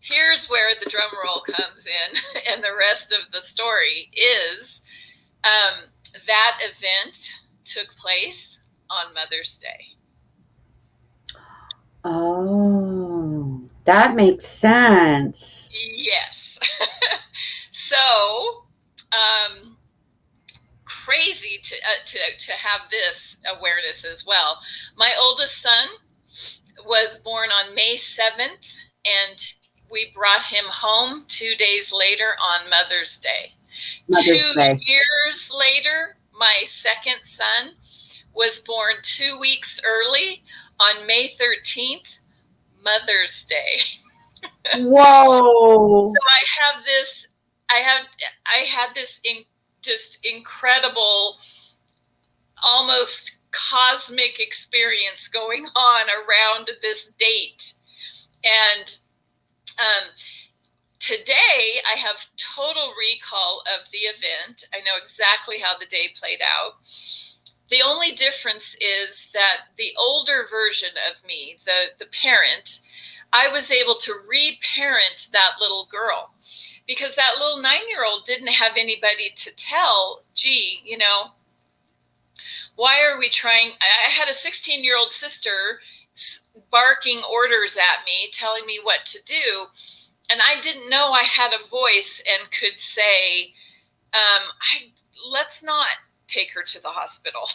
here's 0.00 0.48
where 0.48 0.74
the 0.74 0.90
drum 0.90 1.10
roll 1.24 1.42
comes 1.42 1.86
in, 1.86 2.42
and 2.52 2.62
the 2.62 2.76
rest 2.76 3.12
of 3.12 3.30
the 3.32 3.40
story 3.40 4.10
is 4.12 4.82
um, 5.44 5.84
that 6.26 6.58
event 6.60 7.30
took 7.64 7.94
place 7.96 8.58
on 8.90 9.14
Mother's 9.14 9.58
Day. 9.58 9.94
Oh, 12.04 13.60
that 13.84 14.16
makes 14.16 14.46
sense. 14.46 15.70
Yes. 15.72 16.58
so 17.88 18.64
um, 19.12 19.76
crazy 20.84 21.58
to, 21.62 21.74
uh, 21.76 22.04
to 22.06 22.18
to 22.38 22.52
have 22.52 22.90
this 22.90 23.38
awareness 23.56 24.04
as 24.04 24.26
well. 24.26 24.60
My 24.96 25.12
oldest 25.20 25.60
son 25.60 25.88
was 26.86 27.18
born 27.18 27.50
on 27.50 27.74
May 27.74 27.96
seventh, 27.96 28.66
and 29.04 29.52
we 29.90 30.12
brought 30.14 30.44
him 30.44 30.64
home 30.68 31.24
two 31.28 31.54
days 31.58 31.92
later 31.92 32.34
on 32.42 32.70
Mother's 32.70 33.18
Day. 33.18 33.52
Mother's 34.08 34.26
two 34.26 34.54
Day. 34.54 34.80
years 34.86 35.50
later, 35.56 36.16
my 36.38 36.62
second 36.66 37.24
son 37.24 37.74
was 38.34 38.60
born 38.60 38.94
two 39.02 39.38
weeks 39.38 39.80
early 39.84 40.42
on 40.78 41.06
May 41.06 41.28
13th, 41.28 42.18
Mother's 42.84 43.44
Day. 43.44 43.80
Whoa. 44.76 46.12
so 46.12 46.20
I 46.30 46.74
have 46.74 46.84
this 46.84 47.27
I 47.70 47.76
have 47.76 48.06
I 48.46 48.64
had 48.64 48.94
this 48.94 49.20
in, 49.24 49.44
just 49.82 50.24
incredible 50.24 51.36
almost 52.62 53.36
cosmic 53.50 54.40
experience 54.40 55.28
going 55.28 55.66
on 55.76 56.06
around 56.08 56.70
this 56.82 57.12
date. 57.18 57.74
And 58.44 58.96
um, 59.78 60.10
today 60.98 61.80
I 61.86 61.98
have 61.98 62.26
total 62.36 62.92
recall 62.98 63.62
of 63.66 63.90
the 63.92 63.98
event. 63.98 64.66
I 64.74 64.78
know 64.78 65.00
exactly 65.00 65.58
how 65.60 65.78
the 65.78 65.86
day 65.86 66.10
played 66.18 66.40
out. 66.42 66.74
The 67.70 67.82
only 67.84 68.12
difference 68.12 68.76
is 68.80 69.28
that 69.34 69.68
the 69.76 69.92
older 69.98 70.46
version 70.50 70.90
of 71.10 71.24
me, 71.26 71.58
the, 71.64 71.92
the 71.98 72.06
parent, 72.06 72.80
I 73.32 73.48
was 73.48 73.70
able 73.70 73.94
to 73.96 74.14
reparent 74.26 75.28
that 75.32 75.52
little 75.60 75.88
girl 75.90 76.30
because 76.86 77.14
that 77.14 77.34
little 77.38 77.60
nine 77.60 77.88
year 77.88 78.04
old 78.04 78.24
didn't 78.24 78.48
have 78.48 78.72
anybody 78.76 79.30
to 79.36 79.54
tell, 79.54 80.22
gee, 80.34 80.80
you 80.84 80.96
know, 80.96 81.32
why 82.76 83.02
are 83.02 83.18
we 83.18 83.28
trying? 83.28 83.72
I 83.80 84.10
had 84.10 84.28
a 84.28 84.34
16 84.34 84.82
year 84.82 84.96
old 84.96 85.12
sister 85.12 85.80
barking 86.70 87.22
orders 87.30 87.76
at 87.76 88.04
me, 88.06 88.30
telling 88.32 88.66
me 88.66 88.80
what 88.82 89.04
to 89.06 89.22
do. 89.24 89.66
And 90.30 90.40
I 90.46 90.60
didn't 90.60 90.90
know 90.90 91.12
I 91.12 91.22
had 91.22 91.52
a 91.52 91.66
voice 91.66 92.22
and 92.26 92.50
could 92.50 92.78
say, 92.78 93.54
um, 94.12 94.48
I, 94.60 94.90
let's 95.30 95.62
not 95.62 95.88
take 96.26 96.52
her 96.54 96.62
to 96.62 96.80
the 96.80 96.88
hospital. 96.88 97.48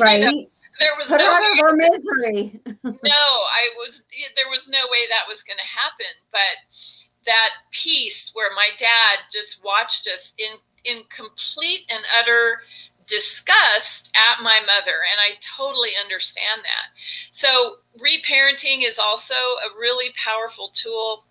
right. 0.00 0.22
You 0.22 0.30
know, 0.30 0.46
there 0.82 0.96
was 0.98 1.06
Put 1.06 1.18
no 1.18 1.30
out 1.30 1.72
of 1.72 1.76
misery. 1.76 2.60
no, 2.82 3.24
I 3.46 3.70
was 3.78 4.04
there 4.36 4.50
was 4.50 4.68
no 4.68 4.84
way 4.90 5.06
that 5.08 5.28
was 5.28 5.42
going 5.42 5.58
to 5.58 5.66
happen. 5.66 6.12
But 6.30 6.58
that 7.24 7.50
piece 7.70 8.30
where 8.34 8.50
my 8.54 8.68
dad 8.78 9.30
just 9.32 9.64
watched 9.64 10.08
us 10.08 10.34
in 10.38 10.58
in 10.84 11.04
complete 11.08 11.86
and 11.88 12.02
utter 12.18 12.62
disgust 13.06 14.12
at 14.14 14.42
my 14.42 14.60
mother 14.60 15.02
and 15.10 15.18
i 15.20 15.36
totally 15.40 15.90
understand 16.02 16.62
that 16.62 16.90
so 17.30 17.76
reparenting 17.98 18.86
is 18.86 18.98
also 18.98 19.34
a 19.34 19.78
really 19.78 20.12
powerful 20.16 20.70
tool 20.72 21.24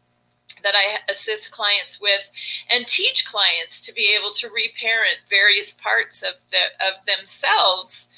that 0.63 0.75
I 0.75 0.99
assist 1.09 1.51
clients 1.51 1.99
with 1.99 2.29
and 2.69 2.85
teach 2.85 3.25
clients 3.25 3.83
to 3.85 3.93
be 3.93 4.15
able 4.17 4.31
to 4.33 4.49
reparent 4.49 5.19
various 5.29 5.73
parts 5.73 6.21
of 6.21 6.33
the 6.51 6.57
of 6.85 7.05
themselves 7.05 8.09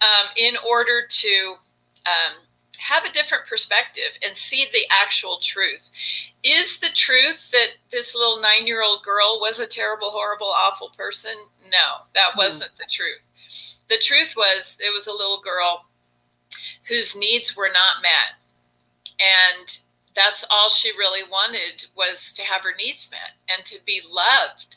um, 0.00 0.28
in 0.36 0.54
order 0.66 1.06
to 1.08 1.54
um, 2.06 2.42
have 2.78 3.04
a 3.04 3.12
different 3.12 3.46
perspective 3.46 4.18
and 4.22 4.36
see 4.36 4.66
the 4.70 4.86
actual 4.90 5.38
truth. 5.40 5.90
Is 6.42 6.78
the 6.78 6.90
truth 6.94 7.50
that 7.50 7.68
this 7.90 8.14
little 8.14 8.40
nine 8.40 8.66
year 8.66 8.82
old 8.82 9.02
girl 9.02 9.38
was 9.40 9.58
a 9.58 9.66
terrible, 9.66 10.10
horrible, 10.10 10.52
awful 10.54 10.90
person? 10.96 11.32
No, 11.64 12.06
that 12.14 12.32
hmm. 12.34 12.38
wasn't 12.38 12.72
mm. 12.74 12.78
the 12.78 12.86
truth. 12.88 13.26
The 13.88 13.98
truth 13.98 14.34
was 14.36 14.76
it 14.80 14.92
was 14.92 15.06
a 15.06 15.12
little 15.12 15.40
girl 15.40 15.86
whose 16.88 17.16
needs 17.16 17.56
were 17.56 17.68
not 17.68 18.02
met. 18.02 18.38
And 19.20 19.78
that's 20.14 20.44
all 20.50 20.68
she 20.68 20.90
really 20.90 21.22
wanted 21.28 21.86
was 21.96 22.32
to 22.34 22.42
have 22.42 22.62
her 22.62 22.74
needs 22.76 23.10
met 23.10 23.32
and 23.48 23.64
to 23.66 23.78
be 23.84 24.00
loved, 24.08 24.76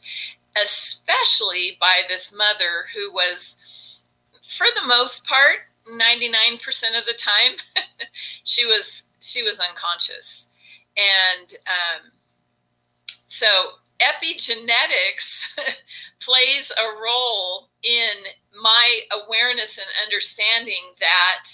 especially 0.62 1.78
by 1.80 2.02
this 2.08 2.34
mother 2.34 2.88
who 2.96 3.12
was, 3.12 3.58
for 4.50 4.68
the 4.76 4.88
most 4.88 5.26
part, 5.26 5.70
99% 5.88 6.98
of 6.98 7.06
the 7.06 7.14
time, 7.18 7.58
she 8.44 8.66
was 8.66 9.04
she 9.22 9.44
was 9.44 9.60
unconscious. 9.60 10.50
And 10.96 11.54
um, 11.68 12.12
so 13.28 13.48
epigenetics 14.00 15.48
plays 16.22 16.72
a 16.72 17.02
role 17.02 17.70
in 17.84 18.32
my 18.62 19.02
awareness 19.12 19.78
and 19.78 19.88
understanding 20.06 20.94
that 21.00 21.46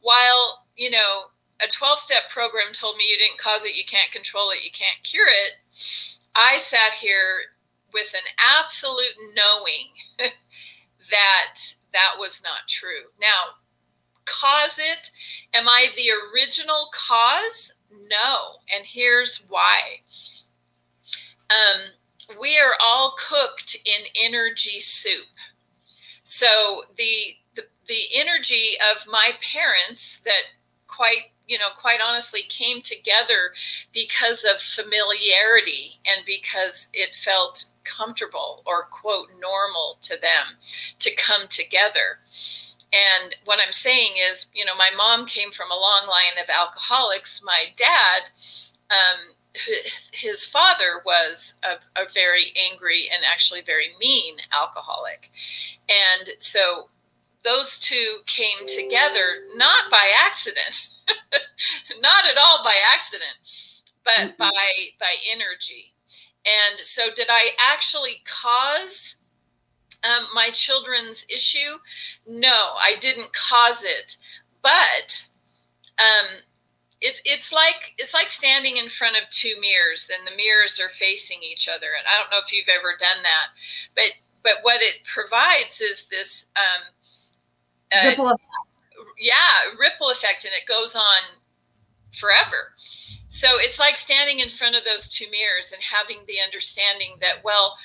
while, 0.00 0.64
you 0.76 0.90
know, 0.90 1.30
a 1.64 1.68
12 1.70 2.00
step 2.00 2.22
program 2.32 2.72
told 2.72 2.96
me 2.96 3.04
you 3.08 3.16
didn't 3.16 3.38
cause 3.38 3.64
it, 3.64 3.76
you 3.76 3.84
can't 3.86 4.10
control 4.10 4.50
it, 4.50 4.64
you 4.64 4.70
can't 4.72 5.02
cure 5.04 5.28
it, 5.28 5.52
I 6.34 6.58
sat 6.58 6.94
here 7.00 7.54
with 7.92 8.12
an 8.12 8.26
absolute 8.38 9.14
knowing 9.34 9.94
that 11.10 11.74
that 11.94 12.16
was 12.18 12.42
not 12.44 12.68
true. 12.68 13.10
Now, 13.18 13.56
cause 14.26 14.78
it? 14.78 15.10
Am 15.54 15.68
I 15.68 15.88
the 15.96 16.10
original 16.10 16.90
cause? 16.92 17.72
No. 17.90 18.58
And 18.74 18.84
here's 18.84 19.44
why. 19.48 20.02
Um, 21.50 22.36
we 22.40 22.58
are 22.58 22.74
all 22.84 23.14
cooked 23.18 23.76
in 23.84 24.06
energy 24.22 24.80
soup. 24.80 25.28
So 26.24 26.82
the, 26.96 27.36
the 27.54 27.64
the 27.86 28.04
energy 28.14 28.76
of 28.92 29.06
my 29.06 29.32
parents 29.52 30.20
that 30.24 30.42
quite 30.86 31.33
you 31.46 31.58
know 31.58 31.68
quite 31.78 32.00
honestly 32.04 32.40
came 32.48 32.80
together 32.80 33.52
because 33.92 34.44
of 34.44 34.60
familiarity 34.60 36.00
and 36.06 36.24
because 36.26 36.88
it 36.92 37.14
felt 37.14 37.66
comfortable 37.84 38.62
or 38.66 38.84
quote 38.84 39.28
normal 39.40 39.98
to 40.00 40.14
them 40.20 40.56
to 40.98 41.14
come 41.14 41.46
together 41.48 42.18
and 42.94 43.34
what 43.44 43.58
I'm 43.64 43.72
saying 43.72 44.12
is, 44.30 44.46
you 44.54 44.64
know, 44.64 44.76
my 44.76 44.90
mom 44.96 45.26
came 45.26 45.50
from 45.50 45.70
a 45.72 45.74
long 45.74 46.06
line 46.06 46.40
of 46.40 46.48
alcoholics. 46.48 47.42
My 47.44 47.66
dad, 47.76 48.22
um, 48.88 49.34
his 50.12 50.46
father 50.46 51.02
was 51.04 51.54
a, 51.64 52.00
a, 52.00 52.06
very 52.12 52.52
angry 52.70 53.08
and 53.12 53.24
actually 53.24 53.62
very 53.62 53.90
mean 53.98 54.36
alcoholic. 54.52 55.30
And 55.88 56.30
so 56.38 56.88
those 57.44 57.78
two 57.78 58.18
came 58.26 58.66
together 58.66 59.42
not 59.54 59.90
by 59.90 60.10
accident, 60.26 60.88
not 62.00 62.24
at 62.24 62.38
all 62.38 62.64
by 62.64 62.74
accident, 62.94 63.36
but 64.04 64.14
mm-hmm. 64.14 64.38
by 64.38 64.72
by 64.98 65.14
energy. 65.30 65.94
And 66.44 66.80
so 66.80 67.08
did 67.14 67.28
I 67.30 67.50
actually 67.58 68.22
cause 68.24 69.16
um, 70.04 70.26
my 70.34 70.50
children's 70.50 71.24
issue? 71.34 71.78
No, 72.26 72.74
I 72.80 72.96
didn't 73.00 73.32
cause 73.32 73.82
it, 73.82 74.16
but 74.62 75.26
um, 75.98 76.42
it's 77.00 77.20
it's 77.24 77.52
like 77.52 77.94
it's 77.98 78.14
like 78.14 78.30
standing 78.30 78.76
in 78.76 78.88
front 78.88 79.16
of 79.16 79.28
two 79.30 79.54
mirrors, 79.60 80.10
and 80.10 80.26
the 80.26 80.36
mirrors 80.36 80.80
are 80.80 80.88
facing 80.88 81.38
each 81.42 81.68
other. 81.68 81.88
And 81.98 82.06
I 82.08 82.18
don't 82.18 82.30
know 82.30 82.44
if 82.44 82.52
you've 82.52 82.68
ever 82.68 82.96
done 82.98 83.22
that, 83.22 83.48
but 83.94 84.12
but 84.42 84.62
what 84.62 84.82
it 84.82 85.04
provides 85.04 85.80
is 85.80 86.06
this 86.06 86.46
um, 86.56 86.92
uh, 88.02 88.08
ripple 88.08 88.26
effect. 88.26 88.42
Yeah, 89.18 89.78
ripple 89.78 90.10
effect, 90.10 90.44
and 90.44 90.52
it 90.52 90.66
goes 90.68 90.96
on 90.96 91.40
forever. 92.12 92.72
So 93.28 93.48
it's 93.54 93.78
like 93.78 93.96
standing 93.96 94.40
in 94.40 94.48
front 94.48 94.76
of 94.76 94.84
those 94.84 95.08
two 95.08 95.26
mirrors 95.30 95.72
and 95.72 95.82
having 95.82 96.18
the 96.26 96.36
understanding 96.44 97.16
that, 97.20 97.42
well, 97.44 97.76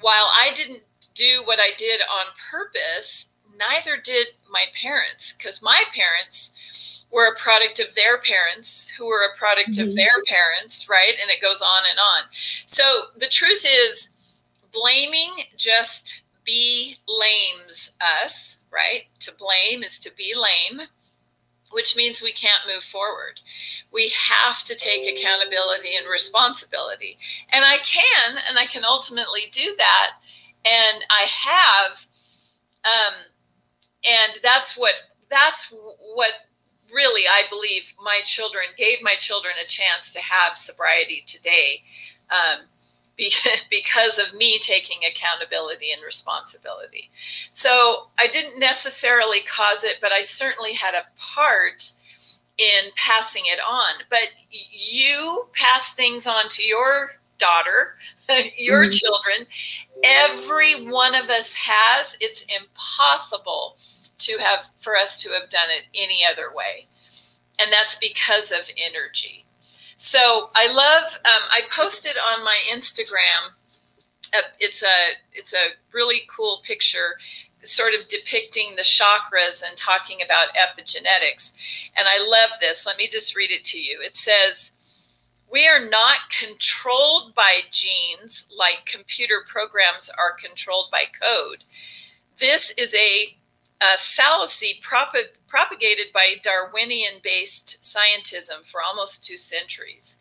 while 0.00 0.28
I 0.34 0.52
didn't 0.54 0.82
do 1.14 1.42
what 1.44 1.58
I 1.58 1.70
did 1.78 2.00
on 2.00 2.26
purpose, 2.50 3.28
neither 3.56 3.96
did 3.96 4.28
my 4.50 4.64
parents, 4.80 5.34
because 5.34 5.62
my 5.62 5.84
parents 5.94 6.52
were 7.10 7.26
a 7.26 7.38
product 7.38 7.78
of 7.78 7.94
their 7.94 8.18
parents, 8.18 8.88
who 8.88 9.06
were 9.06 9.24
a 9.24 9.38
product 9.38 9.72
mm-hmm. 9.72 9.88
of 9.88 9.94
their 9.94 10.22
parents, 10.26 10.88
right? 10.88 11.14
And 11.20 11.30
it 11.30 11.42
goes 11.42 11.60
on 11.60 11.82
and 11.90 11.98
on. 11.98 12.22
So 12.66 13.04
the 13.18 13.26
truth 13.26 13.66
is, 13.68 14.08
blaming 14.72 15.44
just 15.56 16.21
be 16.44 16.96
lames 17.06 17.92
us, 18.00 18.58
right? 18.70 19.04
To 19.20 19.32
blame 19.32 19.82
is 19.82 19.98
to 20.00 20.10
be 20.14 20.34
lame, 20.34 20.88
which 21.70 21.96
means 21.96 22.20
we 22.20 22.32
can't 22.32 22.62
move 22.72 22.84
forward. 22.84 23.40
We 23.92 24.12
have 24.30 24.62
to 24.64 24.74
take 24.74 25.02
accountability 25.06 25.96
and 25.96 26.06
responsibility. 26.10 27.18
And 27.50 27.64
I 27.64 27.78
can, 27.78 28.36
and 28.48 28.58
I 28.58 28.66
can 28.66 28.84
ultimately 28.84 29.42
do 29.50 29.74
that 29.78 30.12
and 30.64 31.04
I 31.10 31.26
have, 31.26 32.06
um, 32.84 33.14
and 34.08 34.40
that's 34.42 34.76
what 34.76 34.92
that's 35.28 35.72
what 36.14 36.30
really 36.92 37.26
I 37.26 37.44
believe 37.48 37.94
my 38.02 38.20
children 38.24 38.64
gave 38.76 38.98
my 39.02 39.14
children 39.14 39.54
a 39.62 39.66
chance 39.66 40.12
to 40.12 40.20
have 40.20 40.58
sobriety 40.58 41.24
today. 41.26 41.82
Um, 42.30 42.66
because 43.70 44.18
of 44.18 44.34
me 44.34 44.58
taking 44.58 44.98
accountability 45.08 45.92
and 45.92 46.02
responsibility. 46.04 47.10
So 47.50 48.08
I 48.18 48.26
didn't 48.26 48.58
necessarily 48.58 49.40
cause 49.40 49.84
it, 49.84 49.96
but 50.00 50.12
I 50.12 50.22
certainly 50.22 50.74
had 50.74 50.94
a 50.94 51.04
part 51.18 51.92
in 52.58 52.90
passing 52.96 53.44
it 53.46 53.60
on. 53.60 54.02
But 54.10 54.30
you 54.50 55.48
pass 55.54 55.94
things 55.94 56.26
on 56.26 56.48
to 56.50 56.64
your 56.64 57.12
daughter, 57.38 57.96
your 58.56 58.84
mm-hmm. 58.84 58.90
children. 58.90 59.46
Every 60.04 60.88
one 60.88 61.14
of 61.14 61.28
us 61.28 61.52
has. 61.54 62.16
It's 62.20 62.44
impossible 62.44 63.76
to 64.18 64.38
have 64.38 64.70
for 64.78 64.96
us 64.96 65.20
to 65.22 65.30
have 65.30 65.48
done 65.48 65.68
it 65.70 65.84
any 65.94 66.20
other 66.24 66.54
way. 66.54 66.86
And 67.58 67.72
that's 67.72 67.96
because 67.96 68.50
of 68.50 68.70
energy. 68.76 69.44
So 70.02 70.50
I 70.56 70.66
love, 70.66 71.14
um, 71.24 71.48
I 71.50 71.62
posted 71.70 72.16
on 72.16 72.44
my 72.44 72.58
Instagram. 72.72 73.54
Uh, 74.34 74.40
it's 74.58 74.82
a 74.82 75.18
it's 75.32 75.52
a 75.52 75.76
really 75.92 76.22
cool 76.34 76.60
picture 76.64 77.18
sort 77.62 77.92
of 77.94 78.08
depicting 78.08 78.74
the 78.76 78.82
chakras 78.82 79.62
and 79.62 79.76
talking 79.76 80.20
about 80.24 80.48
epigenetics 80.54 81.52
and 81.96 82.08
i 82.08 82.18
love 82.18 82.50
this 82.58 82.86
let 82.86 82.96
me 82.96 83.06
just 83.12 83.36
read 83.36 83.50
it 83.50 83.62
to 83.62 83.78
you 83.78 84.00
it 84.02 84.16
says 84.16 84.72
we 85.52 85.68
are 85.68 85.86
not 85.86 86.30
controlled 86.30 87.34
by 87.34 87.60
genes 87.70 88.48
like 88.58 88.86
computer 88.86 89.44
programs 89.46 90.10
are 90.18 90.32
controlled 90.32 90.86
by 90.90 91.04
code. 91.20 91.64
This 92.40 92.72
is 92.78 92.94
a, 92.94 93.36
a 93.82 93.98
fallacy 93.98 94.78
prop- 94.80 95.14
propagated 95.48 96.06
by 96.14 96.34
Darwinian 96.42 97.14
based 97.22 97.82
scientism 97.82 98.64
for 98.64 98.80
almost 98.80 99.24
two 99.24 99.36
centuries. 99.36 100.18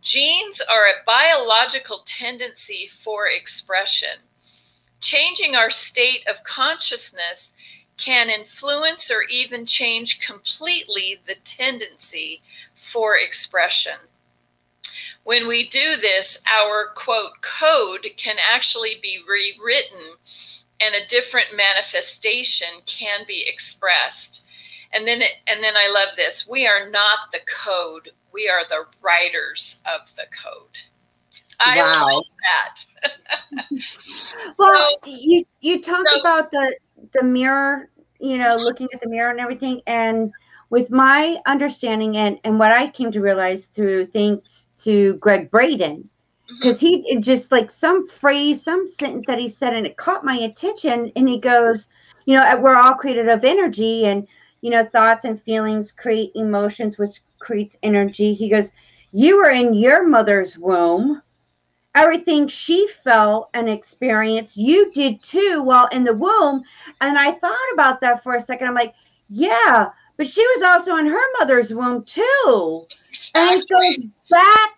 Genes 0.00 0.60
are 0.60 0.86
a 0.86 1.04
biological 1.04 2.02
tendency 2.06 2.86
for 2.86 3.28
expression. 3.28 4.20
Changing 5.00 5.54
our 5.54 5.70
state 5.70 6.26
of 6.26 6.42
consciousness 6.44 7.52
can 7.98 8.30
influence 8.30 9.10
or 9.10 9.22
even 9.22 9.66
change 9.66 10.20
completely 10.20 11.18
the 11.26 11.34
tendency 11.44 12.40
for 12.74 13.16
expression. 13.16 13.98
When 15.24 15.48
we 15.48 15.66
do 15.66 15.96
this, 15.96 16.38
our 16.46 16.86
quote 16.94 17.42
code 17.42 18.06
can 18.16 18.36
actually 18.38 18.96
be 19.02 19.18
rewritten 19.26 20.16
and 20.80 20.94
a 20.94 21.06
different 21.08 21.48
manifestation 21.56 22.68
can 22.86 23.20
be 23.26 23.44
expressed. 23.46 24.44
And 24.92 25.06
then 25.06 25.22
it, 25.22 25.32
and 25.46 25.62
then 25.62 25.74
I 25.76 25.90
love 25.92 26.16
this. 26.16 26.46
We 26.48 26.66
are 26.66 26.88
not 26.90 27.32
the 27.32 27.40
code. 27.46 28.10
We 28.32 28.48
are 28.48 28.66
the 28.68 28.86
writers 29.02 29.82
of 29.84 30.14
the 30.16 30.24
code. 30.42 30.76
I 31.58 31.78
wow. 31.78 32.08
love 32.10 32.24
that. 32.42 33.12
well, 34.58 34.96
so, 35.04 35.10
you 35.10 35.44
you 35.60 35.80
talked 35.82 36.08
so, 36.12 36.20
about 36.20 36.50
the 36.50 36.76
the 37.12 37.24
mirror, 37.24 37.88
you 38.20 38.38
know, 38.38 38.56
mm-hmm. 38.56 38.64
looking 38.64 38.88
at 38.92 39.00
the 39.00 39.08
mirror 39.08 39.30
and 39.30 39.40
everything 39.40 39.80
and 39.86 40.32
with 40.70 40.90
my 40.90 41.38
understanding 41.46 42.16
and, 42.16 42.38
and 42.44 42.58
what 42.58 42.72
I 42.72 42.90
came 42.90 43.12
to 43.12 43.20
realize 43.20 43.66
through 43.66 44.06
thanks 44.06 44.68
to 44.78 45.14
Gregg 45.14 45.50
Braden, 45.50 46.08
because 46.48 46.80
mm-hmm. 46.80 47.02
he 47.02 47.18
just 47.18 47.50
like 47.50 47.70
some 47.70 48.06
phrase, 48.06 48.62
some 48.62 48.86
sentence 48.86 49.26
that 49.26 49.38
he 49.38 49.48
said, 49.48 49.74
and 49.74 49.86
it 49.86 49.96
caught 49.96 50.24
my 50.24 50.36
attention. 50.36 51.12
And 51.16 51.28
he 51.28 51.38
goes, 51.38 51.88
You 52.24 52.34
know, 52.34 52.60
we're 52.60 52.76
all 52.76 52.94
created 52.94 53.28
of 53.28 53.44
energy, 53.44 54.06
and, 54.06 54.26
you 54.60 54.70
know, 54.70 54.84
thoughts 54.84 55.24
and 55.24 55.40
feelings 55.42 55.92
create 55.92 56.32
emotions, 56.34 56.98
which 56.98 57.20
creates 57.38 57.76
energy. 57.82 58.32
He 58.32 58.48
goes, 58.48 58.72
You 59.12 59.38
were 59.38 59.50
in 59.50 59.74
your 59.74 60.06
mother's 60.06 60.56
womb. 60.56 61.22
Everything 61.94 62.46
she 62.46 62.86
felt 63.02 63.48
and 63.54 63.70
experienced, 63.70 64.56
you 64.56 64.92
did 64.92 65.22
too 65.22 65.62
while 65.62 65.86
in 65.88 66.04
the 66.04 66.14
womb. 66.14 66.62
And 67.00 67.18
I 67.18 67.32
thought 67.32 67.72
about 67.72 68.00
that 68.02 68.22
for 68.22 68.34
a 68.34 68.40
second. 68.40 68.68
I'm 68.68 68.74
like, 68.74 68.94
Yeah, 69.28 69.90
but 70.16 70.26
she 70.26 70.46
was 70.46 70.62
also 70.62 70.96
in 70.96 71.06
her 71.06 71.32
mother's 71.38 71.74
womb 71.74 72.04
too. 72.04 72.86
Exactly. 73.10 73.40
And 73.40 73.62
it 73.62 73.68
goes 73.68 74.06
back. 74.30 74.75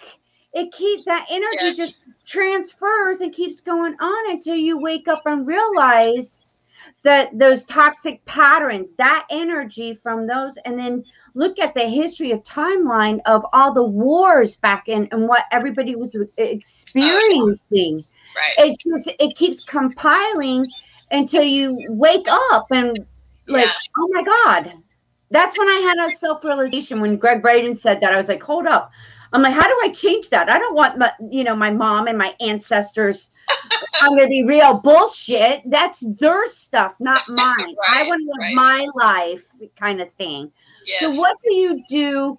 It 0.59 0.73
keeps 0.73 1.05
that 1.05 1.27
energy 1.31 1.57
yes. 1.63 1.77
just 1.77 2.09
transfers 2.27 3.21
and 3.21 3.33
keeps 3.33 3.61
going 3.61 3.95
on 4.01 4.31
until 4.31 4.57
you 4.57 4.77
wake 4.79 5.07
up 5.07 5.23
and 5.25 5.47
realize 5.47 6.59
that 7.05 7.31
those 7.39 7.65
toxic 7.65 8.25
patterns, 8.25 8.95
that 8.97 9.25
energy 9.31 10.01
from 10.03 10.27
those, 10.27 10.59
and 10.65 10.77
then 10.77 11.05
look 11.35 11.61
at 11.61 11.75
the 11.75 11.85
history 11.89 12.33
of 12.33 12.43
timeline 12.43 13.21
of 13.25 13.45
all 13.53 13.73
the 13.73 13.85
wars 13.85 14.57
back 14.57 14.89
in 14.89 15.09
and 15.13 15.29
what 15.29 15.45
everybody 15.53 15.95
was 15.95 16.17
experiencing. 16.39 18.03
Right. 18.37 18.67
It 18.67 18.77
just 18.81 19.09
it 19.21 19.37
keeps 19.37 19.63
compiling 19.63 20.67
until 21.13 21.45
you 21.45 21.77
wake 21.91 22.27
up 22.29 22.67
and 22.73 22.99
like, 23.47 23.67
yeah. 23.67 23.73
oh 23.97 24.09
my 24.11 24.23
God, 24.23 24.73
that's 25.31 25.57
when 25.57 25.69
I 25.69 25.95
had 25.97 26.11
a 26.11 26.17
self 26.17 26.45
realization 26.45 27.01
when 27.01 27.17
Gregg 27.17 27.43
Braden 27.43 27.77
said 27.77 28.01
that. 28.01 28.13
I 28.13 28.17
was 28.17 28.29
like, 28.29 28.43
hold 28.43 28.67
up. 28.67 28.91
I'm 29.33 29.43
like, 29.43 29.55
how 29.55 29.67
do 29.67 29.79
I 29.83 29.91
change 29.91 30.31
that? 30.31 30.51
I 30.51 30.59
don't 30.59 30.75
want 30.75 30.99
my, 30.99 31.13
you 31.31 31.45
know, 31.45 31.55
my 31.55 31.71
mom 31.71 32.07
and 32.07 32.17
my 32.17 32.35
ancestors. 32.41 33.31
I'm 34.01 34.17
to 34.17 34.27
be 34.27 34.45
real 34.45 34.75
bullshit. 34.75 35.63
That's 35.67 36.01
their 36.01 36.47
stuff, 36.49 36.95
not 37.01 37.23
mine. 37.29 37.55
right, 37.59 37.77
I 37.91 38.03
want 38.07 38.23
to 38.23 38.27
live 38.27 38.39
right. 38.39 38.55
my 38.55 38.89
life, 38.95 39.43
kind 39.79 40.01
of 40.01 40.13
thing. 40.15 40.53
Yes. 40.87 41.01
So, 41.01 41.11
what 41.11 41.37
do 41.45 41.55
you 41.55 41.83
do 41.89 42.39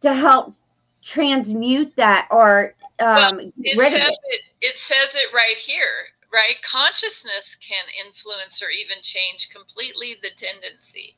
to 0.00 0.14
help 0.14 0.54
transmute 1.02 1.94
that 1.96 2.28
or 2.30 2.74
um, 2.98 3.36
well, 3.36 3.52
it 3.58 3.80
says 3.92 4.02
it? 4.02 4.18
it? 4.24 4.40
It 4.62 4.76
says 4.76 5.14
it 5.14 5.32
right 5.34 5.56
here, 5.58 6.08
right? 6.32 6.60
Consciousness 6.62 7.56
can 7.56 7.84
influence 8.04 8.62
or 8.62 8.68
even 8.70 9.02
change 9.02 9.50
completely 9.50 10.16
the 10.22 10.30
tendency. 10.36 11.16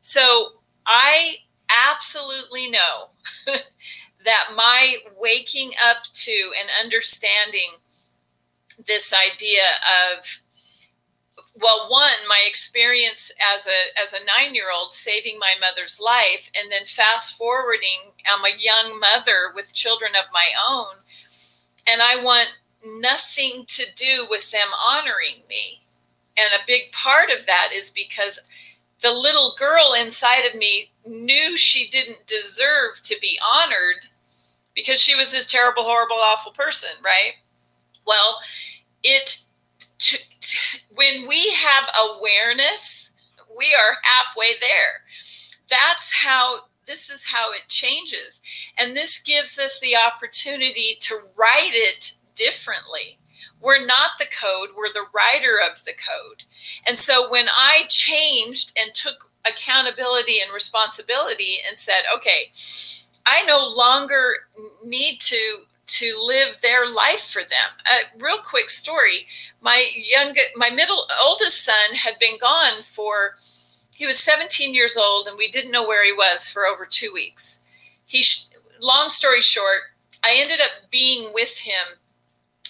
So 0.00 0.52
I 0.86 1.36
absolutely 1.68 2.70
know 2.70 3.10
that 4.28 4.52
my 4.54 4.96
waking 5.18 5.72
up 5.82 6.04
to 6.12 6.52
and 6.58 6.68
understanding 6.84 7.80
this 8.86 9.12
idea 9.12 9.62
of 10.12 10.42
well 11.60 11.88
one 11.90 12.28
my 12.28 12.44
experience 12.46 13.32
as 13.54 13.66
a 13.66 14.00
as 14.00 14.12
a 14.12 14.16
9-year-old 14.16 14.92
saving 14.92 15.38
my 15.38 15.54
mother's 15.58 15.98
life 15.98 16.50
and 16.54 16.70
then 16.70 16.84
fast 16.84 17.36
forwarding 17.36 18.12
I'm 18.30 18.44
a 18.44 18.56
young 18.56 19.00
mother 19.00 19.50
with 19.54 19.74
children 19.74 20.12
of 20.16 20.26
my 20.32 20.50
own 20.68 21.02
and 21.86 22.02
I 22.02 22.22
want 22.22 22.50
nothing 22.84 23.64
to 23.66 23.84
do 23.96 24.26
with 24.28 24.50
them 24.50 24.68
honoring 24.86 25.42
me. 25.48 25.82
And 26.36 26.52
a 26.52 26.66
big 26.66 26.92
part 26.92 27.30
of 27.30 27.46
that 27.46 27.70
is 27.74 27.90
because 27.90 28.38
the 29.02 29.12
little 29.12 29.54
girl 29.58 29.94
inside 29.98 30.42
of 30.42 30.54
me 30.54 30.90
knew 31.06 31.56
she 31.56 31.88
didn't 31.88 32.26
deserve 32.26 33.02
to 33.04 33.16
be 33.20 33.38
honored 33.44 34.08
because 34.78 35.00
she 35.00 35.16
was 35.16 35.32
this 35.32 35.50
terrible, 35.50 35.82
horrible, 35.82 36.14
awful 36.22 36.52
person, 36.52 36.90
right? 37.04 37.32
Well, 38.06 38.38
it 39.02 39.40
t- 39.98 40.18
t- 40.40 40.58
when 40.94 41.26
we 41.26 41.50
have 41.50 41.88
awareness, 41.98 43.10
we 43.58 43.74
are 43.74 43.96
halfway 44.04 44.52
there. 44.60 45.02
That's 45.68 46.12
how 46.12 46.60
this 46.86 47.10
is 47.10 47.24
how 47.24 47.50
it 47.50 47.68
changes. 47.68 48.40
And 48.78 48.96
this 48.96 49.18
gives 49.20 49.58
us 49.58 49.80
the 49.80 49.96
opportunity 49.96 50.96
to 51.00 51.22
write 51.36 51.72
it 51.74 52.12
differently. 52.36 53.18
We're 53.60 53.84
not 53.84 54.12
the 54.20 54.26
code, 54.26 54.70
we're 54.76 54.92
the 54.92 55.08
writer 55.12 55.58
of 55.60 55.84
the 55.84 55.92
code. 55.92 56.44
And 56.86 57.00
so 57.00 57.28
when 57.28 57.48
I 57.48 57.86
changed 57.88 58.78
and 58.80 58.94
took 58.94 59.28
accountability 59.44 60.36
and 60.40 60.54
responsibility 60.54 61.58
and 61.68 61.80
said, 61.80 62.02
okay, 62.16 62.52
I 63.28 63.44
no 63.44 63.68
longer 63.68 64.34
need 64.84 65.20
to 65.22 65.64
to 65.86 66.22
live 66.22 66.56
their 66.62 66.86
life 66.90 67.30
for 67.30 67.42
them. 67.42 67.70
A 67.86 68.22
real 68.22 68.38
quick 68.38 68.70
story. 68.70 69.26
My 69.60 69.90
young 69.94 70.34
my 70.56 70.70
middle 70.70 71.06
oldest 71.22 71.64
son 71.64 71.94
had 71.94 72.14
been 72.18 72.38
gone 72.38 72.82
for 72.82 73.36
he 73.94 74.06
was 74.06 74.18
17 74.18 74.74
years 74.74 74.96
old 74.96 75.26
and 75.26 75.36
we 75.36 75.50
didn't 75.50 75.72
know 75.72 75.86
where 75.86 76.04
he 76.04 76.12
was 76.12 76.48
for 76.48 76.66
over 76.66 76.86
2 76.86 77.12
weeks. 77.12 77.60
He 78.06 78.24
long 78.80 79.10
story 79.10 79.40
short, 79.40 79.92
I 80.24 80.34
ended 80.36 80.60
up 80.60 80.90
being 80.90 81.32
with 81.34 81.58
him 81.58 81.98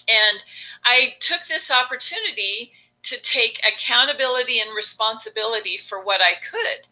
and 0.07 0.43
I 0.83 1.13
took 1.19 1.45
this 1.47 1.71
opportunity 1.71 2.73
to 3.03 3.21
take 3.21 3.61
accountability 3.65 4.59
and 4.59 4.75
responsibility 4.75 5.77
for 5.77 6.03
what 6.03 6.19
I 6.21 6.33
could. 6.33 6.87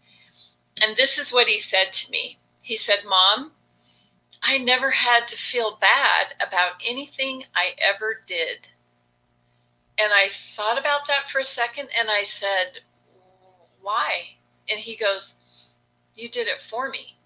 And 0.81 0.95
this 0.95 1.17
is 1.17 1.33
what 1.33 1.47
he 1.47 1.57
said 1.57 1.91
to 1.93 2.11
me. 2.11 2.37
He 2.61 2.75
said, 2.75 2.99
Mom, 3.07 3.53
I 4.43 4.57
never 4.57 4.91
had 4.91 5.27
to 5.29 5.35
feel 5.35 5.77
bad 5.79 6.33
about 6.45 6.81
anything 6.85 7.43
I 7.55 7.71
ever 7.77 8.21
did. 8.25 8.67
And 9.97 10.13
I 10.13 10.29
thought 10.31 10.77
about 10.79 11.07
that 11.07 11.29
for 11.29 11.39
a 11.39 11.45
second 11.45 11.89
and 11.97 12.09
I 12.09 12.23
said, 12.23 12.81
Why? 13.81 14.37
And 14.69 14.79
he 14.81 14.95
goes, 14.95 15.35
You 16.15 16.29
did 16.29 16.47
it 16.47 16.61
for 16.61 16.89
me. 16.89 17.17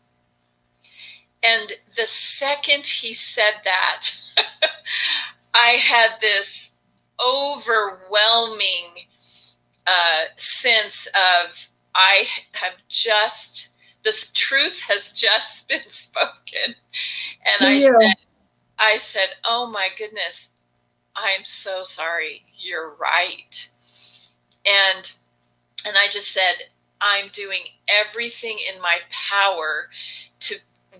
And 1.43 1.73
the 1.97 2.05
second 2.05 2.87
he 2.87 3.13
said 3.13 3.61
that, 3.65 4.09
I 5.53 5.71
had 5.71 6.21
this 6.21 6.71
overwhelming 7.19 9.07
uh, 9.85 10.25
sense 10.35 11.07
of 11.07 11.69
I 11.93 12.27
have 12.53 12.75
just 12.87 13.70
this 14.03 14.31
truth 14.33 14.81
has 14.87 15.13
just 15.13 15.67
been 15.69 15.89
spoken, 15.89 16.75
and 17.45 17.67
I 17.67 17.79
said, 17.79 18.15
I 18.77 18.97
said, 18.97 19.27
oh 19.45 19.67
my 19.67 19.89
goodness, 19.97 20.49
I'm 21.15 21.43
so 21.43 21.83
sorry. 21.83 22.43
You're 22.57 22.93
right, 22.95 23.69
and 24.65 25.11
and 25.85 25.95
I 25.97 26.07
just 26.09 26.31
said, 26.31 26.69
I'm 27.01 27.29
doing 27.33 27.63
everything 27.87 28.57
in 28.73 28.81
my 28.81 28.99
power 29.09 29.89
to 30.41 30.57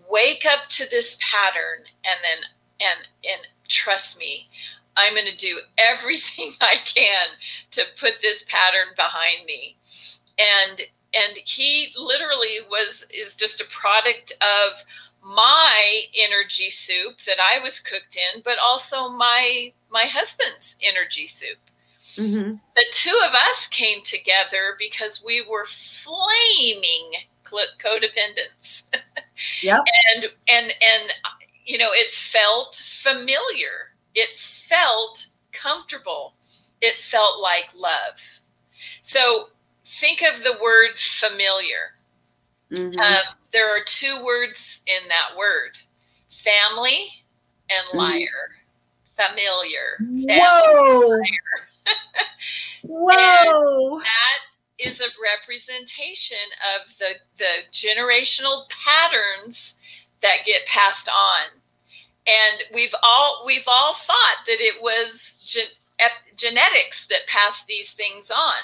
wake 0.10 0.46
up 0.46 0.68
to 0.70 0.90
this 0.90 1.18
pattern 1.22 1.86
and 2.04 2.18
then 2.24 2.50
and 2.80 3.08
and 3.24 3.48
trust 3.68 4.18
me, 4.18 4.50
I'm 4.98 5.14
going 5.14 5.26
to 5.26 5.38
do 5.38 5.60
everything 5.78 6.54
I 6.62 6.76
can 6.86 7.28
to 7.72 7.84
put 8.00 8.16
this 8.22 8.44
pattern 8.48 8.94
behind 8.96 9.46
me. 9.46 9.78
And 10.38 10.82
and 11.14 11.38
he 11.46 11.94
literally 11.98 12.60
was 12.70 13.08
is 13.14 13.36
just 13.36 13.62
a 13.62 13.66
product 13.66 14.34
of 14.42 14.84
my 15.24 16.04
energy 16.18 16.70
soup 16.70 17.22
that 17.26 17.38
I 17.40 17.60
was 17.60 17.80
cooked 17.80 18.18
in, 18.18 18.42
but 18.44 18.58
also 18.60 19.10
my 19.10 19.74
my 19.90 20.06
husband's 20.06 20.76
energy 20.82 21.28
soup. 21.28 21.58
Mm-hmm. 22.16 22.56
The 22.76 22.86
two 22.92 23.20
of 23.26 23.34
us 23.34 23.68
came 23.68 24.04
together 24.04 24.76
because 24.78 25.24
we 25.26 25.46
were 25.48 25.66
flaming 25.66 27.12
codependents. 27.46 28.84
Yeah, 29.64 29.80
and 30.14 30.26
and 30.48 30.66
and 30.68 31.12
you 31.66 31.80
know, 31.80 31.90
it 31.92 32.12
felt 32.12 32.76
familiar. 32.76 33.96
It 34.14 34.34
felt 34.34 35.28
comfortable. 35.52 36.36
It 36.80 36.96
felt 36.96 37.42
like 37.42 37.70
love. 37.76 38.42
So 39.02 39.50
think 40.00 40.22
of 40.22 40.44
the 40.44 40.58
word 40.62 40.98
familiar. 40.98 41.96
Mm-hmm. 42.72 43.00
Um, 43.00 43.36
there 43.52 43.70
are 43.70 43.84
two 43.86 44.24
words 44.24 44.82
in 44.88 45.08
that 45.10 45.38
word 45.38 45.78
family 46.30 47.24
and 47.70 47.86
mm-hmm. 47.90 47.98
liar. 47.98 48.52
Familiar. 49.16 49.98
Family, 50.00 50.28
Whoa. 50.42 51.08
Liar. 51.08 51.94
Whoa. 52.84 54.00
That 54.00 54.40
is 54.80 55.02
a 55.02 55.06
representation 55.22 56.38
of 56.76 56.98
the, 56.98 57.16
the 57.38 57.68
generational 57.72 58.64
patterns 58.70 59.76
that 60.22 60.46
get 60.46 60.66
passed 60.66 61.10
on 61.10 61.62
and 62.28 62.64
we've 62.74 62.94
all 63.04 63.44
we've 63.46 63.68
all 63.68 63.94
thought 63.94 64.46
that 64.46 64.60
it 64.60 64.82
was 64.82 65.40
gen- 65.44 65.66
genetics 66.36 67.08
that 67.08 67.28
pass 67.28 67.66
these 67.66 67.94
things 67.94 68.30
on 68.32 68.62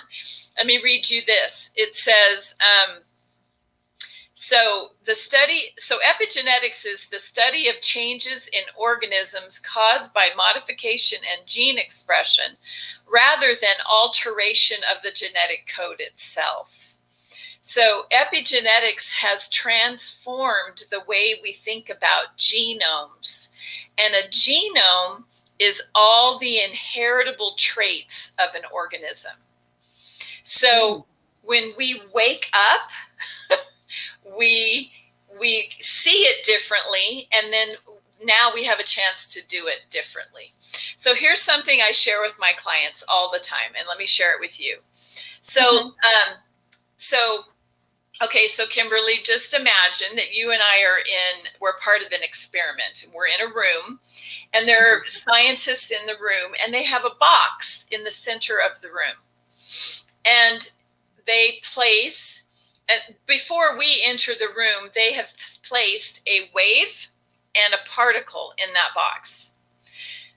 let 0.58 0.66
me 0.66 0.82
read 0.84 1.10
you 1.10 1.22
this 1.26 1.72
it 1.76 1.94
says 1.94 2.56
um, 2.62 3.04
So 4.40 4.90
the 5.04 5.16
study, 5.16 5.74
so 5.80 5.98
epigenetics 5.98 6.86
is 6.86 7.10
the 7.10 7.18
study 7.18 7.70
of 7.70 7.82
changes 7.82 8.48
in 8.54 8.62
organisms 8.78 9.60
caused 9.60 10.14
by 10.14 10.30
modification 10.38 11.18
and 11.36 11.48
gene 11.48 11.80
expression 11.80 12.56
rather 13.12 13.56
than 13.60 13.86
alteration 13.92 14.78
of 14.96 15.02
the 15.02 15.10
genetic 15.10 15.68
code 15.76 16.00
itself. 16.00 16.96
So 17.64 18.04
epigenetics 18.12 19.12
has 19.14 19.50
transformed 19.50 20.84
the 20.92 21.02
way 21.08 21.40
we 21.42 21.52
think 21.52 21.90
about 21.90 22.38
genomes. 22.38 23.50
And 23.98 24.14
a 24.14 24.30
genome 24.30 25.24
is 25.60 25.82
all 25.96 26.38
the 26.38 26.60
inheritable 26.60 27.54
traits 27.58 28.32
of 28.40 28.56
an 28.56 28.64
organism. 28.74 29.34
So 30.44 31.06
when 31.42 31.74
we 31.78 32.02
wake 32.14 32.50
up, 32.54 33.60
we 34.38 34.92
we 35.40 35.70
see 35.80 36.22
it 36.24 36.46
differently 36.46 37.28
and 37.32 37.52
then 37.54 37.70
now 38.24 38.52
we 38.54 38.64
have 38.64 38.80
a 38.80 38.84
chance 38.84 39.28
to 39.32 39.46
do 39.48 39.68
it 39.68 39.90
differently 39.90 40.54
so 40.96 41.14
here's 41.14 41.42
something 41.42 41.80
i 41.88 41.92
share 41.92 42.22
with 42.22 42.36
my 42.40 42.52
clients 42.58 43.04
all 43.08 43.30
the 43.32 43.40
time 43.40 43.76
and 43.78 43.88
let 43.88 43.98
me 43.98 44.06
share 44.08 44.34
it 44.34 44.40
with 44.40 44.60
you 44.60 44.78
so 45.42 45.62
mm-hmm. 45.62 45.88
um, 45.88 46.38
so 46.96 47.42
okay 48.24 48.48
so 48.48 48.66
kimberly 48.68 49.16
just 49.24 49.54
imagine 49.54 50.16
that 50.16 50.34
you 50.34 50.52
and 50.52 50.62
i 50.62 50.84
are 50.84 51.00
in 51.00 51.48
we're 51.60 51.78
part 51.80 52.02
of 52.02 52.08
an 52.08 52.24
experiment 52.24 53.08
we're 53.14 53.28
in 53.28 53.42
a 53.42 53.54
room 53.54 54.00
and 54.54 54.68
there 54.68 54.94
are 54.94 55.00
mm-hmm. 55.00 55.08
scientists 55.08 55.92
in 55.92 56.06
the 56.06 56.16
room 56.20 56.54
and 56.64 56.74
they 56.74 56.84
have 56.84 57.06
a 57.06 57.16
box 57.20 57.86
in 57.92 58.04
the 58.04 58.12
center 58.12 58.56
of 58.60 58.82
the 58.82 58.88
room 58.88 59.18
and 60.26 60.72
they 61.26 61.60
place 61.64 62.44
and 62.90 63.16
before 63.26 63.78
we 63.78 64.02
enter 64.06 64.34
the 64.34 64.48
room, 64.56 64.90
they 64.96 65.14
have 65.14 65.34
placed 65.64 66.22
a 66.28 66.50
wave 66.54 67.10
and 67.56 67.74
a 67.74 67.90
particle 67.90 68.54
in 68.58 68.74
that 68.74 68.90
box. 68.96 69.54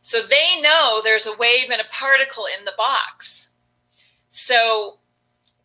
So 0.02 0.22
they 0.22 0.60
know 0.60 1.00
there's 1.02 1.26
a 1.26 1.36
wave 1.36 1.70
and 1.70 1.80
a 1.80 1.92
particle 1.92 2.46
in 2.46 2.64
the 2.64 2.74
box. 2.76 3.50
So, 4.28 4.98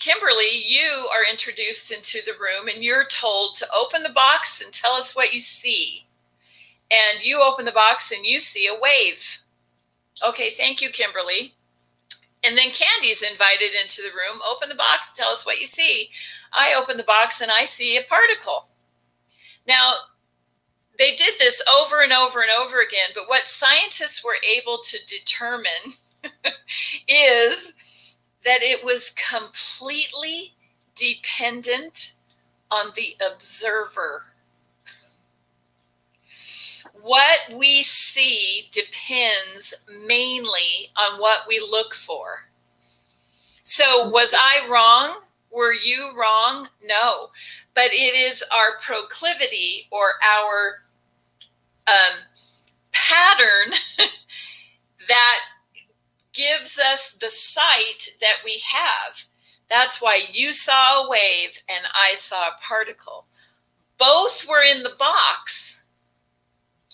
Kimberly, 0.06 0.64
you 0.68 1.10
are 1.12 1.28
introduced 1.28 1.92
into 1.92 2.20
the 2.24 2.34
room 2.34 2.68
and 2.68 2.84
you're 2.84 3.08
told 3.08 3.56
to 3.56 3.68
open 3.76 4.04
the 4.04 4.14
box 4.14 4.62
and 4.62 4.72
tell 4.72 4.92
us 4.92 5.16
what 5.16 5.34
you 5.34 5.40
see. 5.40 6.06
And 6.92 7.24
you 7.24 7.42
open 7.42 7.66
the 7.66 7.72
box 7.72 8.12
and 8.12 8.24
you 8.24 8.40
see 8.40 8.68
a 8.68 8.80
wave. 8.80 9.40
Okay, 10.24 10.52
thank 10.52 10.80
you, 10.80 10.92
Kimberly. 10.92 11.56
And 12.44 12.56
then 12.56 12.70
Candy's 12.70 13.24
invited 13.24 13.72
into 13.82 14.04
the 14.04 14.10
room. 14.10 14.42
Open 14.48 14.70
the 14.70 14.76
box, 14.76 15.12
tell 15.12 15.30
us 15.30 15.44
what 15.44 15.60
you 15.60 15.66
see. 15.66 16.12
I 16.54 16.76
open 16.76 16.98
the 16.98 17.04
box 17.04 17.42
and 17.42 17.50
I 17.50 17.66
see 17.66 17.98
a 17.98 18.04
particle. 18.08 18.68
Now, 19.68 19.94
they 21.00 21.16
did 21.16 21.40
this 21.40 21.64
over 21.68 22.04
and 22.04 22.14
over 22.14 22.42
and 22.42 22.52
over 22.52 22.80
again, 22.80 23.10
but 23.16 23.28
what 23.28 23.48
scientists 23.48 24.24
were 24.24 24.38
able 24.56 24.78
to 24.84 25.00
determine 25.08 25.98
is 27.08 27.74
that 28.46 28.62
it 28.62 28.86
was 28.86 29.12
completely 29.12 30.54
dependent 30.96 32.14
on 32.72 32.94
the 32.96 33.16
observer. 33.26 34.24
What 37.02 37.54
we 37.54 37.84
see 37.84 38.70
depends 38.72 39.74
mainly 40.08 40.92
on 40.96 41.20
what 41.20 41.42
we 41.48 41.60
look 41.60 41.94
for. 41.94 42.46
So, 43.64 44.08
was 44.08 44.34
I 44.34 44.68
wrong 44.70 45.22
were 45.56 45.74
you 45.74 46.12
wrong? 46.20 46.68
No. 46.84 47.30
But 47.74 47.94
it 47.94 48.14
is 48.16 48.44
our 48.52 48.78
proclivity 48.82 49.88
or 49.90 50.14
our 50.24 50.84
um, 51.88 52.20
pattern 52.92 53.74
that 55.08 55.40
gives 56.36 56.78
us 56.78 57.16
the 57.20 57.30
sight 57.30 58.10
that 58.22 58.38
we 58.44 58.62
have. 58.72 59.26
That's 59.70 60.02
why 60.02 60.24
you 60.32 60.52
saw 60.52 61.04
a 61.04 61.10
wave 61.10 61.60
and 61.68 61.86
I 61.94 62.16
saw 62.16 62.48
a 62.48 62.62
particle. 62.62 63.26
Both 63.98 64.48
were 64.48 64.62
in 64.62 64.84
the 64.84 64.94
box, 64.98 65.84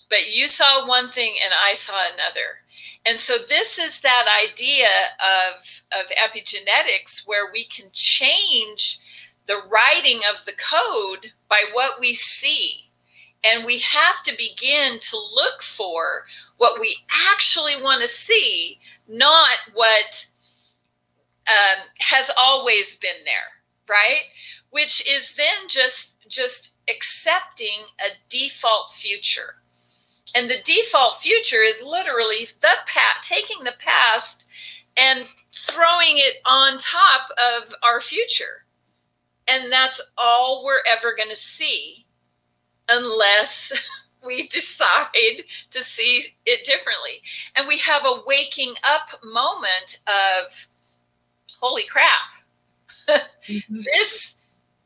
but 0.08 0.32
you 0.32 0.48
saw 0.48 0.86
one 0.86 1.10
thing 1.10 1.34
and 1.42 1.52
I 1.52 1.74
saw 1.74 2.00
another. 2.12 2.62
And 3.04 3.18
so 3.18 3.36
this 3.36 3.78
is 3.78 4.00
that 4.00 4.26
idea 4.50 4.88
of, 5.18 5.82
of 5.92 6.06
epigenetics 6.10 7.26
where 7.26 7.50
we 7.52 7.64
can 7.64 7.86
change 7.92 9.00
the 9.46 9.60
writing 9.68 10.20
of 10.32 10.44
the 10.44 10.52
code 10.52 11.32
by 11.48 11.64
what 11.72 12.00
we 12.00 12.14
see. 12.14 12.90
And 13.44 13.64
we 13.64 13.80
have 13.80 14.22
to 14.24 14.36
begin 14.36 15.00
to 15.00 15.16
look 15.16 15.62
for 15.62 16.26
what 16.58 16.80
we 16.80 16.96
actually 17.32 17.80
want 17.80 18.02
to 18.02 18.08
see, 18.08 18.78
not 19.08 19.58
what 19.74 20.26
um, 21.48 21.84
has 21.98 22.30
always 22.38 22.96
been 22.96 23.24
there, 23.24 23.52
right? 23.88 24.22
Which 24.70 25.06
is 25.08 25.34
then 25.34 25.68
just 25.68 26.16
just 26.28 26.74
accepting 26.88 27.86
a 28.00 28.08
default 28.30 28.90
future 28.90 29.56
and 30.34 30.50
the 30.50 30.62
default 30.64 31.16
future 31.16 31.62
is 31.62 31.82
literally 31.84 32.48
the 32.60 32.76
pat 32.86 33.22
taking 33.22 33.64
the 33.64 33.74
past 33.78 34.46
and 34.96 35.26
throwing 35.54 36.16
it 36.16 36.36
on 36.46 36.78
top 36.78 37.28
of 37.32 37.74
our 37.82 38.00
future. 38.00 38.64
And 39.46 39.70
that's 39.70 40.00
all 40.16 40.64
we're 40.64 40.82
ever 40.88 41.14
going 41.14 41.28
to 41.28 41.36
see 41.36 42.06
unless 42.88 43.72
we 44.24 44.48
decide 44.48 45.42
to 45.70 45.82
see 45.82 46.24
it 46.46 46.64
differently. 46.64 47.22
And 47.56 47.68
we 47.68 47.78
have 47.78 48.04
a 48.04 48.22
waking 48.26 48.74
up 48.84 49.22
moment 49.24 49.98
of 50.06 50.66
holy 51.60 51.84
crap. 51.84 53.18
mm-hmm. 53.48 53.80
This 53.94 54.36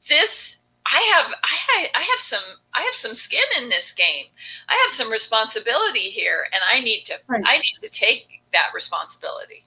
this 0.09 0.59
I 0.87 1.01
have 1.15 1.35
I, 1.43 1.89
I 1.95 2.01
have 2.01 2.21
some 2.21 2.43
I 2.75 2.83
have 2.83 2.95
some 2.95 3.15
skin 3.15 3.45
in 3.61 3.69
this 3.69 3.93
game. 3.93 4.27
I 4.69 4.75
have 4.87 4.93
some 4.93 5.11
responsibility 5.11 6.11
here, 6.11 6.47
and 6.53 6.63
I 6.71 6.81
need 6.81 7.05
to 7.07 7.15
right. 7.27 7.43
I 7.45 7.59
need 7.59 7.79
to 7.83 7.89
take 7.89 8.43
that 8.53 8.71
responsibility. 8.75 9.65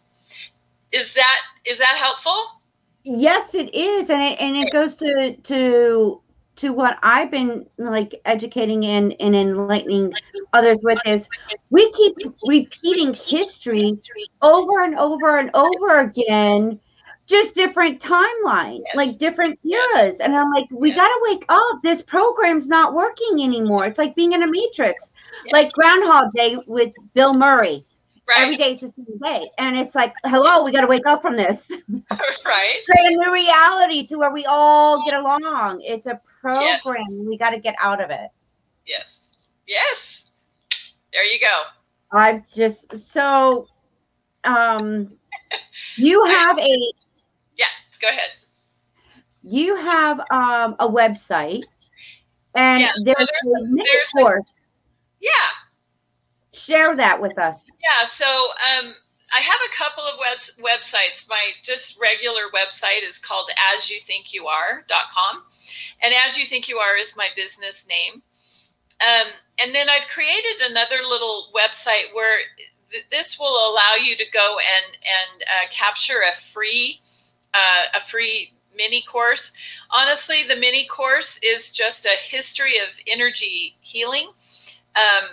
Is 0.91 1.13
that 1.13 1.39
is 1.65 1.78
that 1.80 1.97
helpful? 1.97 2.61
Yes, 3.03 3.53
it 3.53 3.74
is, 3.74 4.09
and 4.09 4.22
it 4.22 4.39
and 4.39 4.55
it 4.55 4.72
goes 4.72 4.95
to 4.95 5.36
to 5.36 6.22
to 6.60 6.74
what 6.74 6.99
I've 7.03 7.32
been 7.32 7.66
like 7.78 8.20
educating 8.26 8.86
and, 8.86 9.16
and 9.20 9.36
enlightening 9.36 10.14
others 10.53 10.82
with 10.84 10.99
is 11.05 11.30
we 11.72 11.91
keep 11.93 12.16
repeating 12.47 13.14
history 13.14 13.97
over 14.41 14.84
and 14.84 14.97
over 14.97 15.39
and 15.39 15.51
over 15.53 15.99
again 15.99 16.80
just 17.28 17.53
different 17.53 18.01
timelines, 18.01 18.82
yes. 18.88 18.95
like 18.95 19.18
different 19.20 19.60
eras. 19.64 19.86
Yes. 19.93 20.20
And 20.20 20.36
I'm 20.36 20.51
like, 20.51 20.66
we 20.72 20.89
yes. 20.89 20.97
got 20.97 21.07
to 21.07 21.20
wake 21.30 21.45
up. 21.47 21.80
This 21.84 22.01
program's 22.01 22.68
not 22.68 22.95
working 22.95 23.43
anymore. 23.43 23.86
It's 23.86 23.99
like 23.99 24.16
being 24.16 24.32
in 24.32 24.41
a 24.41 24.47
matrix, 24.49 25.14
like 25.51 25.72
Groundhog 25.72 26.32
Day 26.32 26.57
with 26.68 26.91
Bill 27.14 27.36
Murray. 27.36 27.86
Right. 28.30 28.41
Every 28.41 28.57
day 28.57 28.73
is 28.73 28.82
the 28.82 28.89
same 28.89 29.17
day. 29.17 29.49
And 29.57 29.75
it's 29.75 29.95
like, 29.95 30.13
hello, 30.23 30.63
we 30.63 30.71
got 30.71 30.82
to 30.82 30.88
wake 30.88 31.07
up 31.07 31.23
from 31.23 31.36
this. 31.36 31.71
right. 32.45 32.80
Create 32.86 33.11
a 33.11 33.15
new 33.15 33.34
reality 33.34 34.05
to 34.05 34.17
where 34.17 34.32
we 34.32 34.45
all 34.45 35.03
get 35.03 35.15
along. 35.15 35.82
It's 35.82 36.05
a 36.05 36.21
program. 36.39 37.25
We 37.25 37.39
got 37.39 37.49
to 37.49 37.59
get 37.59 37.73
out 37.80 37.99
of 37.99 38.11
it. 38.11 38.30
Yes. 38.86 39.30
Yes. 39.67 40.27
There 41.11 41.25
you 41.25 41.39
go. 41.39 41.63
I'm 42.11 42.43
just 42.53 42.95
so 42.99 43.67
um 44.43 45.11
you 45.97 46.23
have 46.25 46.59
a 46.59 46.93
Yeah, 47.55 47.65
go 47.99 48.09
ahead. 48.09 48.30
You 49.41 49.75
have 49.75 50.19
um, 50.32 50.75
a 50.80 50.88
website, 50.88 51.63
and 52.55 52.82
yeah, 52.82 52.91
there's, 53.03 53.17
so 53.17 53.25
there's, 53.43 53.61
a 53.61 53.65
mini 53.65 53.89
there's 53.91 54.09
course. 54.09 54.45
A, 54.45 54.51
yeah. 55.21 55.30
Share 56.60 56.95
that 56.95 57.22
with 57.22 57.38
us. 57.38 57.64
Yeah. 57.82 58.05
So 58.05 58.26
um, 58.26 58.93
I 59.36 59.41
have 59.41 59.60
a 59.66 59.76
couple 59.76 60.03
of 60.03 60.20
web- 60.20 60.57
websites. 60.64 61.28
My 61.30 61.51
just 61.64 61.99
regular 61.99 62.43
website 62.53 63.07
is 63.07 63.20
called 63.20 63.49
asyouThinkYouAre.com. 63.76 65.43
And 66.01 66.14
As 66.26 66.38
You 66.38 66.45
Think 66.45 66.68
You 66.68 66.78
Are 66.78 66.97
is 66.97 67.16
my 67.18 67.30
business 67.36 67.88
name. 67.88 68.24
Um, 69.01 69.32
and 69.62 69.74
then 69.74 69.88
I've 69.89 70.07
created 70.07 70.62
another 70.62 70.97
little 71.07 71.51
website 71.55 72.14
where 72.14 72.39
th- 72.91 73.05
this 73.12 73.39
will 73.39 73.72
allow 73.72 73.95
you 74.01 74.18
to 74.18 74.26
go 74.34 74.57
and, 74.60 74.95
and 74.95 75.43
uh, 75.43 75.72
capture 75.72 76.22
a 76.28 76.36
free 76.36 76.99
uh, 77.53 77.97
a 77.97 78.01
free 78.01 78.53
mini 78.76 79.01
course. 79.01 79.51
Honestly, 79.89 80.43
the 80.47 80.55
mini 80.55 80.86
course 80.86 81.39
is 81.43 81.72
just 81.72 82.05
a 82.05 82.16
history 82.22 82.78
of 82.78 82.99
energy 83.07 83.76
healing. 83.82 84.30
Um, 84.95 85.30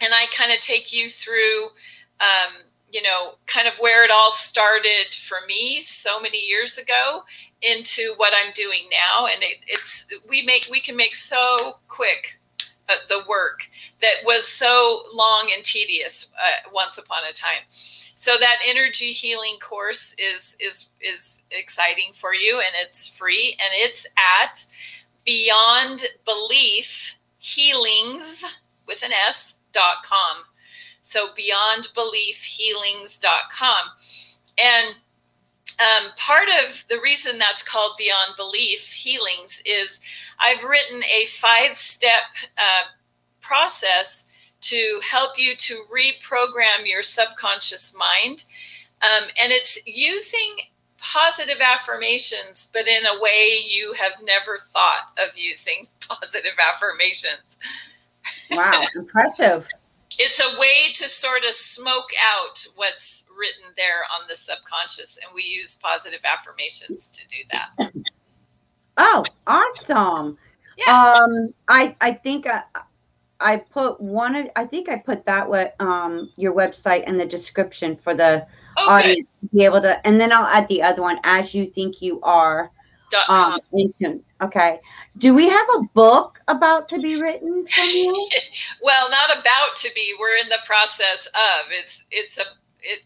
and 0.00 0.12
I 0.14 0.26
kind 0.34 0.52
of 0.52 0.60
take 0.60 0.92
you 0.92 1.08
through 1.08 1.68
um, 2.20 2.68
you 2.90 3.02
know, 3.02 3.34
kind 3.46 3.68
of 3.68 3.74
where 3.78 4.04
it 4.04 4.10
all 4.10 4.32
started 4.32 5.14
for 5.14 5.38
me 5.46 5.80
so 5.80 6.20
many 6.20 6.38
years 6.46 6.78
ago 6.78 7.24
into 7.60 8.14
what 8.16 8.32
I'm 8.34 8.52
doing 8.54 8.88
now. 8.90 9.26
And 9.26 9.42
it, 9.42 9.58
it's, 9.66 10.06
we 10.28 10.42
make, 10.42 10.68
we 10.70 10.80
can 10.80 10.96
make 10.96 11.14
so 11.14 11.78
quick 11.88 12.40
uh, 12.88 12.94
the 13.08 13.22
work 13.28 13.68
that 14.00 14.24
was 14.24 14.46
so 14.46 15.02
long 15.12 15.50
and 15.54 15.62
tedious 15.62 16.30
uh, 16.42 16.70
once 16.72 16.96
upon 16.96 17.18
a 17.28 17.32
time. 17.32 17.66
So 17.70 18.36
that 18.40 18.56
energy 18.66 19.12
healing 19.12 19.58
course 19.60 20.14
is, 20.18 20.56
is, 20.58 20.90
is 21.00 21.42
exciting 21.50 22.12
for 22.14 22.34
you 22.34 22.56
and 22.58 22.74
it's 22.82 23.06
free 23.06 23.56
and 23.60 23.70
it's 23.74 24.06
at 24.16 24.64
beyond 25.26 26.04
belief 26.24 27.16
healings 27.38 28.44
with 28.86 29.02
an 29.02 29.12
S 29.12 29.56
dot 29.78 30.02
com. 30.04 30.44
So 31.02 31.28
beyondbeliefhealings.com. 31.28 33.82
And 34.58 34.96
um, 35.80 36.10
part 36.16 36.48
of 36.48 36.82
the 36.90 36.98
reason 37.00 37.38
that's 37.38 37.62
called 37.62 37.92
Beyond 37.96 38.34
Belief 38.36 38.92
Healings 38.92 39.62
is 39.64 40.00
I've 40.40 40.64
written 40.64 41.04
a 41.04 41.26
five 41.26 41.76
step 41.76 42.24
uh, 42.56 42.86
process 43.40 44.26
to 44.62 45.00
help 45.08 45.38
you 45.38 45.54
to 45.54 45.84
reprogram 45.84 46.84
your 46.84 47.04
subconscious 47.04 47.94
mind. 47.96 48.42
Um, 49.02 49.28
and 49.40 49.52
it's 49.52 49.78
using 49.86 50.56
positive 50.98 51.60
affirmations, 51.60 52.68
but 52.72 52.88
in 52.88 53.06
a 53.06 53.20
way 53.20 53.64
you 53.68 53.92
have 53.92 54.20
never 54.22 54.58
thought 54.58 55.12
of 55.16 55.38
using 55.38 55.86
positive 56.08 56.58
affirmations. 56.58 57.56
Wow, 58.50 58.82
impressive. 58.96 59.66
It's 60.18 60.40
a 60.40 60.58
way 60.58 60.92
to 60.96 61.08
sort 61.08 61.44
of 61.44 61.54
smoke 61.54 62.10
out 62.34 62.66
what's 62.74 63.28
written 63.38 63.72
there 63.76 64.00
on 64.18 64.26
the 64.28 64.34
subconscious 64.34 65.18
and 65.18 65.32
we 65.34 65.42
use 65.42 65.76
positive 65.76 66.20
affirmations 66.24 67.10
to 67.10 67.26
do 67.28 67.36
that. 67.52 67.92
Oh 69.00 69.24
awesome. 69.46 70.36
Yeah. 70.76 71.14
um 71.14 71.54
i 71.68 71.94
i 72.00 72.12
think 72.12 72.46
I, 72.48 72.62
I 73.40 73.56
put 73.56 74.00
one 74.00 74.34
of 74.34 74.48
i 74.56 74.64
think 74.64 74.88
i 74.88 74.96
put 74.96 75.24
that 75.26 75.48
what 75.48 75.74
um 75.80 76.30
your 76.36 76.52
website 76.52 77.04
in 77.04 77.16
the 77.16 77.24
description 77.24 77.96
for 77.96 78.14
the 78.14 78.46
oh, 78.76 78.90
audience 78.90 79.28
to 79.40 79.48
be 79.56 79.64
able 79.64 79.80
to 79.82 80.04
and 80.06 80.20
then 80.20 80.32
i'll 80.32 80.46
add 80.46 80.68
the 80.68 80.82
other 80.82 81.02
one 81.02 81.18
as 81.24 81.54
you 81.54 81.66
think 81.66 82.02
you 82.02 82.20
are 82.22 82.70
um, 83.28 83.58
into 83.72 84.22
Okay. 84.40 84.80
Do 85.16 85.34
we 85.34 85.48
have 85.48 85.66
a 85.76 85.82
book 85.94 86.40
about 86.46 86.88
to 86.90 87.00
be 87.00 87.20
written 87.20 87.66
from 87.66 87.84
you? 87.84 88.28
well, 88.82 89.10
not 89.10 89.30
about 89.36 89.76
to 89.76 89.90
be. 89.94 90.14
We're 90.18 90.36
in 90.36 90.48
the 90.48 90.60
process 90.64 91.26
of. 91.26 91.70
It's 91.70 92.04
it's 92.10 92.38
a 92.38 92.44
it 92.80 93.00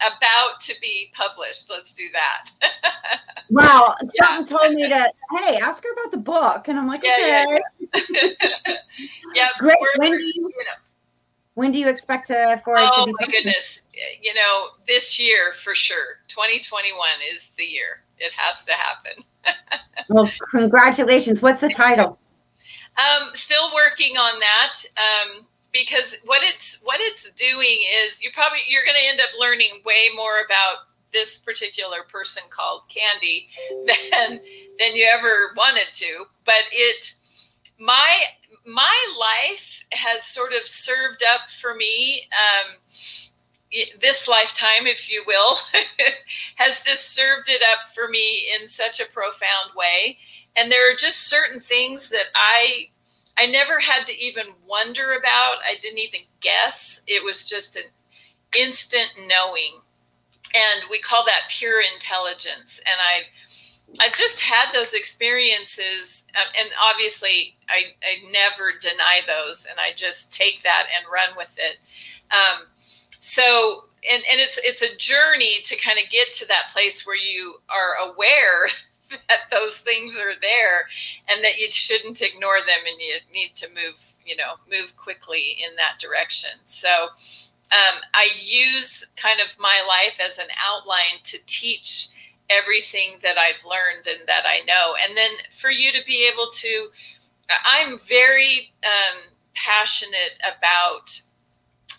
about 0.00 0.60
to 0.60 0.74
be 0.80 1.12
published. 1.14 1.70
Let's 1.70 1.94
do 1.94 2.04
that. 2.12 2.50
wow. 3.50 3.94
Someone 4.20 4.40
yeah. 4.40 4.44
told 4.46 4.74
me 4.74 4.88
to, 4.88 5.12
hey, 5.38 5.58
ask 5.58 5.82
her 5.84 5.92
about 5.92 6.10
the 6.10 6.18
book. 6.18 6.66
And 6.66 6.78
I'm 6.78 6.88
like, 6.88 7.02
yeah, 7.04 7.44
okay. 7.46 7.60
Yeah, 7.94 8.74
yeah. 9.34 9.48
Great. 9.58 9.78
When 9.98 10.10
do 10.10 10.18
you, 10.18 10.32
you 10.34 10.48
know, 10.48 10.80
when 11.54 11.70
do 11.70 11.78
you 11.78 11.88
expect 11.88 12.26
to 12.28 12.60
for 12.64 12.74
it 12.74 12.80
oh 12.92 13.04
to 13.04 13.06
be 13.06 13.14
my 13.20 13.26
goodness. 13.26 13.84
You 14.20 14.34
know, 14.34 14.68
this 14.88 15.20
year 15.20 15.52
for 15.62 15.76
sure. 15.76 16.18
2021 16.26 16.98
is 17.32 17.52
the 17.56 17.64
year. 17.64 18.02
It 18.18 18.32
has 18.32 18.64
to 18.64 18.72
happen 18.72 19.24
well, 20.08 20.30
congratulations. 20.50 21.42
What's 21.42 21.60
the 21.60 21.68
title? 21.68 22.18
Um, 22.98 23.30
still 23.34 23.72
working 23.74 24.16
on 24.16 24.40
that. 24.40 24.74
Um, 24.96 25.46
because 25.72 26.18
what 26.26 26.42
it's 26.42 26.80
what 26.84 27.00
it's 27.00 27.32
doing 27.32 27.78
is 28.04 28.22
you 28.22 28.30
probably 28.34 28.58
you're 28.68 28.84
going 28.84 28.96
to 28.96 29.08
end 29.08 29.20
up 29.20 29.30
learning 29.38 29.80
way 29.84 30.10
more 30.14 30.40
about 30.44 30.86
this 31.12 31.38
particular 31.38 31.98
person 32.10 32.42
called 32.50 32.82
Candy 32.88 33.48
than 33.86 34.40
than 34.78 34.94
you 34.94 35.08
ever 35.10 35.52
wanted 35.56 35.92
to. 35.92 36.24
But 36.44 36.64
it 36.70 37.14
my 37.78 38.22
my 38.66 39.16
life 39.18 39.84
has 39.92 40.24
sort 40.24 40.52
of 40.52 40.66
served 40.66 41.22
up 41.22 41.50
for 41.50 41.74
me 41.74 42.26
um, 42.32 42.76
this 44.00 44.28
lifetime, 44.28 44.86
if 44.86 45.10
you 45.10 45.24
will, 45.26 45.58
has 46.56 46.82
just 46.82 47.14
served 47.14 47.48
it 47.48 47.62
up 47.62 47.88
for 47.94 48.08
me 48.08 48.48
in 48.60 48.68
such 48.68 49.00
a 49.00 49.06
profound 49.06 49.70
way. 49.76 50.18
And 50.56 50.70
there 50.70 50.90
are 50.90 50.96
just 50.96 51.28
certain 51.28 51.60
things 51.60 52.08
that 52.10 52.26
I 52.34 52.88
I 53.38 53.46
never 53.46 53.80
had 53.80 54.06
to 54.06 54.18
even 54.18 54.48
wonder 54.66 55.12
about. 55.14 55.64
I 55.64 55.76
didn't 55.80 56.00
even 56.00 56.20
guess. 56.40 57.00
It 57.06 57.24
was 57.24 57.48
just 57.48 57.76
an 57.76 57.84
instant 58.56 59.10
knowing. 59.26 59.80
And 60.54 60.82
we 60.90 61.00
call 61.00 61.24
that 61.24 61.48
pure 61.48 61.80
intelligence. 61.80 62.78
And 62.84 62.96
I 63.00 63.22
I've 64.00 64.14
just 64.14 64.40
had 64.40 64.72
those 64.72 64.94
experiences, 64.94 66.24
um, 66.34 66.48
and 66.58 66.70
obviously, 66.82 67.56
I, 67.68 67.92
I 68.02 68.30
never 68.32 68.72
deny 68.80 69.20
those, 69.26 69.66
and 69.68 69.78
I 69.78 69.92
just 69.94 70.32
take 70.32 70.62
that 70.62 70.86
and 70.96 71.04
run 71.12 71.36
with 71.36 71.58
it. 71.58 71.78
Um, 72.32 72.68
so 73.22 73.84
and 74.10 74.22
and 74.30 74.40
it's 74.40 74.58
it's 74.64 74.82
a 74.82 74.96
journey 74.96 75.60
to 75.64 75.76
kind 75.76 75.98
of 76.04 76.10
get 76.10 76.32
to 76.32 76.46
that 76.48 76.70
place 76.72 77.06
where 77.06 77.16
you 77.16 77.54
are 77.70 78.10
aware 78.10 78.68
that 79.10 79.50
those 79.50 79.78
things 79.78 80.16
are 80.16 80.34
there 80.40 80.86
and 81.28 81.44
that 81.44 81.58
you 81.58 81.70
shouldn't 81.70 82.20
ignore 82.20 82.58
them 82.58 82.82
and 82.86 83.00
you 83.00 83.14
need 83.32 83.54
to 83.54 83.68
move 83.68 84.14
you 84.26 84.36
know 84.36 84.54
move 84.68 84.96
quickly 84.96 85.56
in 85.64 85.76
that 85.76 86.00
direction. 86.00 86.50
So 86.64 86.88
um, 86.88 88.00
i 88.12 88.28
use 88.38 89.06
kind 89.16 89.40
of 89.40 89.56
my 89.58 89.82
life 89.86 90.18
as 90.20 90.38
an 90.38 90.48
outline 90.60 91.22
to 91.24 91.38
teach 91.46 92.08
everything 92.50 93.18
that 93.22 93.38
i've 93.38 93.64
learned 93.64 94.06
and 94.08 94.26
that 94.26 94.44
i 94.46 94.64
know. 94.66 94.94
And 95.06 95.16
then 95.16 95.30
for 95.52 95.70
you 95.70 95.92
to 95.92 96.04
be 96.04 96.28
able 96.28 96.50
to 96.50 96.88
i'm 97.64 98.00
very 98.00 98.72
um, 98.82 99.30
passionate 99.54 100.42
about 100.42 101.22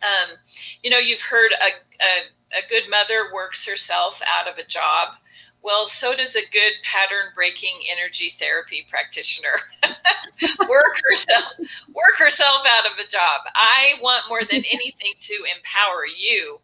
um, 0.04 0.38
you 0.84 0.89
know, 0.89 0.97
you've 0.97 1.22
heard 1.22 1.51
a, 1.54 1.66
a, 1.66 2.60
a 2.60 2.70
good 2.70 2.89
mother 2.89 3.34
works 3.34 3.68
herself 3.68 4.22
out 4.28 4.47
of 4.47 4.58
a 4.58 4.68
job. 4.68 5.16
Well, 5.64 5.88
so 5.88 6.14
does 6.14 6.36
a 6.36 6.41
good 6.41 6.74
pattern 6.84 7.32
breaking 7.34 7.80
energy 7.89 8.30
therapy 8.30 8.86
practitioner. 8.89 9.62
work 10.68 10.99
herself 11.10 11.54
work 11.93 12.18
herself 12.18 12.66
out 12.68 12.86
of 12.86 12.99
a 12.99 13.08
job. 13.10 13.41
I 13.56 13.93
want 14.01 14.26
more 14.28 14.41
than 14.41 14.64
anything 14.72 15.14
to 15.20 15.34
empower 15.56 16.06
you. 16.06 16.60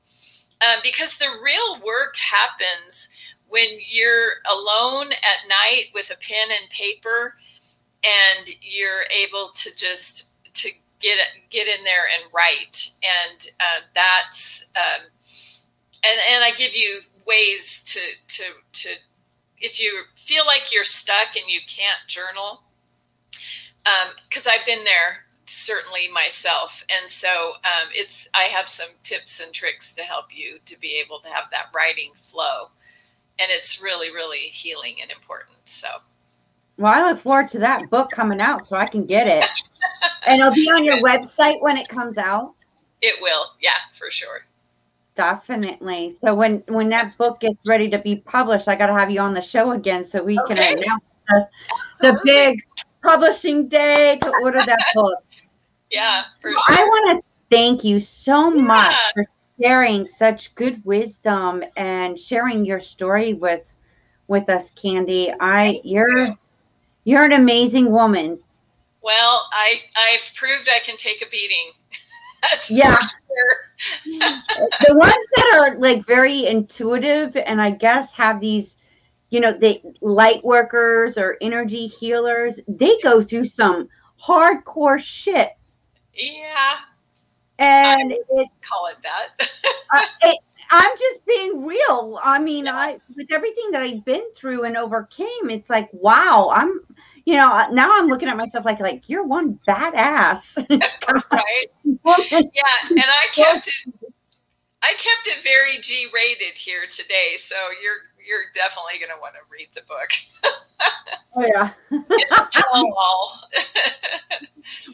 Um, 0.61 0.79
because 0.83 1.17
the 1.17 1.29
real 1.41 1.79
work 1.79 2.15
happens 2.17 3.07
when 3.47 3.67
you're 3.89 4.31
alone 4.51 5.11
at 5.11 5.47
night 5.47 5.85
with 5.93 6.11
a 6.11 6.17
pen 6.17 6.49
and 6.49 6.69
paper 6.69 7.35
and 8.03 8.49
you're 8.61 9.03
able 9.09 9.51
to 9.55 9.75
just 9.75 10.29
to 10.53 10.71
get 10.99 11.17
get 11.49 11.67
in 11.67 11.83
there 11.83 12.05
and 12.05 12.31
write, 12.33 12.93
and 13.03 13.49
uh, 13.59 13.81
that's 13.95 14.65
um, 14.75 15.05
and 16.03 16.19
and 16.33 16.43
I 16.43 16.51
give 16.51 16.75
you 16.75 17.01
ways 17.25 17.83
to 17.83 17.99
to 18.27 18.43
to 18.73 18.89
if 19.59 19.79
you 19.79 20.03
feel 20.15 20.45
like 20.45 20.73
you're 20.73 20.83
stuck 20.83 21.35
and 21.35 21.45
you 21.47 21.59
can't 21.67 21.99
journal, 22.07 22.63
because 24.29 24.47
um, 24.47 24.53
I've 24.55 24.65
been 24.65 24.83
there 24.83 25.25
certainly 25.45 26.09
myself, 26.13 26.83
and 26.89 27.09
so 27.09 27.53
um, 27.63 27.89
it's 27.93 28.27
I 28.33 28.43
have 28.43 28.69
some 28.69 28.89
tips 29.03 29.39
and 29.39 29.53
tricks 29.53 29.93
to 29.93 30.01
help 30.01 30.35
you 30.35 30.59
to 30.65 30.79
be 30.79 31.01
able 31.03 31.19
to 31.19 31.29
have 31.29 31.45
that 31.51 31.71
writing 31.73 32.11
flow, 32.15 32.69
and 33.39 33.47
it's 33.49 33.81
really 33.81 34.11
really 34.11 34.49
healing 34.49 34.97
and 35.01 35.11
important. 35.11 35.57
So. 35.65 35.87
Well, 36.77 36.93
I 36.93 37.11
look 37.11 37.19
forward 37.19 37.49
to 37.49 37.59
that 37.59 37.89
book 37.89 38.09
coming 38.09 38.39
out 38.39 38.65
so 38.65 38.77
I 38.77 38.85
can 38.85 39.05
get 39.05 39.27
it. 39.27 39.45
and 40.27 40.39
it'll 40.39 40.53
be 40.53 40.69
on 40.69 40.83
your 40.83 41.01
website 41.01 41.61
when 41.61 41.77
it 41.77 41.87
comes 41.87 42.17
out. 42.17 42.55
It 43.01 43.15
will, 43.21 43.45
yeah, 43.61 43.71
for 43.97 44.11
sure. 44.11 44.45
Definitely. 45.15 46.11
So 46.11 46.33
when 46.33 46.57
when 46.69 46.89
that 46.89 47.17
book 47.17 47.41
gets 47.41 47.57
ready 47.65 47.89
to 47.89 47.97
be 47.97 48.17
published, 48.17 48.67
I 48.67 48.75
got 48.75 48.87
to 48.87 48.93
have 48.93 49.11
you 49.11 49.19
on 49.19 49.33
the 49.33 49.41
show 49.41 49.71
again 49.71 50.05
so 50.05 50.23
we 50.23 50.39
okay. 50.39 50.55
can 50.55 50.77
announce 50.77 51.03
the, 51.27 51.47
the 52.01 52.21
big 52.23 52.63
publishing 53.03 53.67
day 53.67 54.17
to 54.21 54.29
order 54.41 54.59
that 54.65 54.79
book. 54.95 55.23
Yeah, 55.89 56.23
for 56.41 56.51
sure. 56.51 56.59
I 56.69 56.83
want 56.83 57.19
to 57.19 57.55
thank 57.55 57.83
you 57.83 57.99
so 57.99 58.53
yeah. 58.53 58.61
much 58.61 58.95
for 59.15 59.23
sharing 59.61 60.07
such 60.07 60.55
good 60.55 60.83
wisdom 60.85 61.63
and 61.75 62.17
sharing 62.17 62.65
your 62.65 62.79
story 62.79 63.33
with 63.33 63.75
with 64.27 64.49
us, 64.49 64.71
Candy. 64.71 65.33
I 65.39 65.81
you're 65.83 66.35
you're 67.03 67.23
an 67.23 67.33
amazing 67.33 67.91
woman. 67.91 68.39
Well, 69.01 69.47
I 69.51 69.81
I've 69.95 70.35
proved 70.35 70.69
I 70.69 70.79
can 70.79 70.97
take 70.97 71.21
a 71.21 71.29
beating. 71.29 71.71
That's 72.41 72.71
yeah. 72.71 72.97
Sure. 72.97 73.99
the 74.87 74.95
ones 74.95 75.25
that 75.35 75.53
are 75.55 75.77
like 75.77 76.05
very 76.05 76.45
intuitive 76.45 77.35
and 77.35 77.61
I 77.61 77.71
guess 77.71 78.13
have 78.13 78.39
these, 78.39 78.77
you 79.29 79.39
know, 79.39 79.51
the 79.53 79.81
light 80.01 80.43
workers 80.43 81.17
or 81.17 81.37
energy 81.41 81.87
healers, 81.87 82.59
they 82.67 82.97
go 83.03 83.21
through 83.21 83.45
some 83.45 83.89
hardcore 84.21 84.99
shit. 84.99 85.51
Yeah. 86.13 86.77
And 87.59 88.13
it 88.13 88.47
call 88.61 88.87
it 88.87 88.99
that. 89.03 89.29
uh, 89.93 90.05
it, 90.21 90.39
I'm 90.71 90.97
just 90.97 91.25
being 91.25 91.65
real. 91.65 92.19
I 92.23 92.39
mean, 92.39 92.65
yeah. 92.65 92.75
I 92.75 92.99
with 93.15 93.31
everything 93.31 93.71
that 93.71 93.81
I've 93.81 94.05
been 94.05 94.23
through 94.35 94.63
and 94.63 94.77
overcame, 94.77 95.49
it's 95.49 95.69
like, 95.69 95.89
wow, 95.93 96.51
I'm 96.53 96.81
you 97.29 97.35
know, 97.35 97.67
now 97.71 97.95
I'm 97.95 98.07
looking 98.07 98.27
at 98.27 98.35
myself 98.35 98.65
like, 98.65 98.79
like 98.79 99.07
you're 99.07 99.23
one 99.23 99.59
badass. 99.67 100.57
right. 101.31 101.67
yeah, 102.31 102.89
and 102.89 103.03
I 103.05 103.27
kept 103.35 103.67
it. 103.67 104.03
I 104.81 104.93
kept 104.93 105.27
it 105.27 105.43
very 105.43 105.77
G-rated 105.79 106.57
here 106.57 106.87
today, 106.89 107.33
so 107.37 107.55
you're 107.83 107.97
you're 108.27 108.45
definitely 108.55 108.97
going 108.97 109.11
to 109.15 109.21
want 109.21 109.35
to 109.35 109.41
read 109.51 109.67
the 109.75 109.81
book. 109.87 110.09
oh 111.35 111.45
yeah, 111.45 111.71
it's 112.09 112.57
a 112.57 112.63
all. 112.73 113.41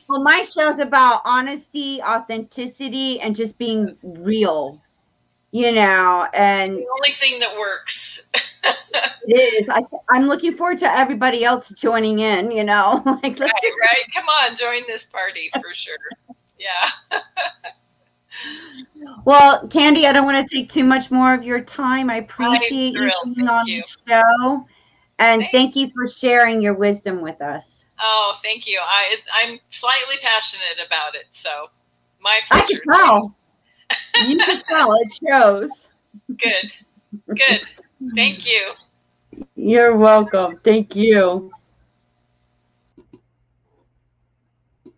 well, 0.09 0.21
my 0.21 0.41
show's 0.41 0.79
about 0.79 1.21
honesty, 1.23 2.01
authenticity, 2.01 3.21
and 3.21 3.33
just 3.33 3.57
being 3.57 3.95
real. 4.03 4.81
You 5.51 5.71
know, 5.71 6.27
and 6.33 6.73
it's 6.73 6.81
the 6.81 6.91
only 6.97 7.11
thing 7.13 7.39
that 7.39 7.57
works 7.57 8.23
it 9.27 9.59
is. 9.59 9.69
I, 9.69 9.81
am 10.13 10.27
looking 10.27 10.55
forward 10.55 10.77
to 10.79 10.91
everybody 10.91 11.43
else 11.43 11.69
joining 11.69 12.19
in. 12.19 12.51
You 12.51 12.63
know, 12.63 13.01
like 13.05 13.39
right, 13.39 13.51
just... 13.61 13.79
right. 13.79 14.03
Come 14.13 14.25
on, 14.25 14.55
join 14.55 14.81
this 14.87 15.05
party 15.05 15.49
for 15.53 15.73
sure. 15.73 15.97
Yeah. 16.59 16.89
well, 19.25 19.67
Candy, 19.67 20.07
I 20.07 20.13
don't 20.13 20.25
want 20.25 20.47
to 20.47 20.55
take 20.55 20.69
too 20.69 20.83
much 20.83 21.11
more 21.11 21.33
of 21.33 21.43
your 21.43 21.61
time. 21.61 22.09
I 22.09 22.17
appreciate 22.17 22.93
you 22.93 23.11
being 23.35 23.47
on 23.47 23.67
you. 23.67 23.81
the 23.81 23.97
show, 24.07 24.65
and 25.19 25.41
Thanks. 25.41 25.51
thank 25.51 25.75
you 25.75 25.91
for 25.93 26.07
sharing 26.07 26.61
your 26.61 26.73
wisdom 26.73 27.21
with 27.21 27.41
us. 27.41 27.85
Oh, 27.99 28.37
thank 28.43 28.67
you. 28.67 28.79
I 28.81 29.15
I'm 29.33 29.59
slightly 29.69 30.15
passionate 30.21 30.85
about 30.85 31.15
it, 31.15 31.25
so 31.31 31.67
my 32.19 32.39
pleasure. 32.47 32.63
I 32.63 32.67
can 32.67 33.05
tell. 33.05 33.35
you 34.27 34.37
can 34.37 34.61
tell. 34.63 34.93
It 34.93 35.11
shows. 35.29 35.87
Good. 36.37 36.73
Good. 37.35 37.61
Thank 38.15 38.45
you. 38.45 38.73
You're 39.55 39.95
welcome. 39.95 40.59
Thank 40.63 40.95
you. 40.95 41.51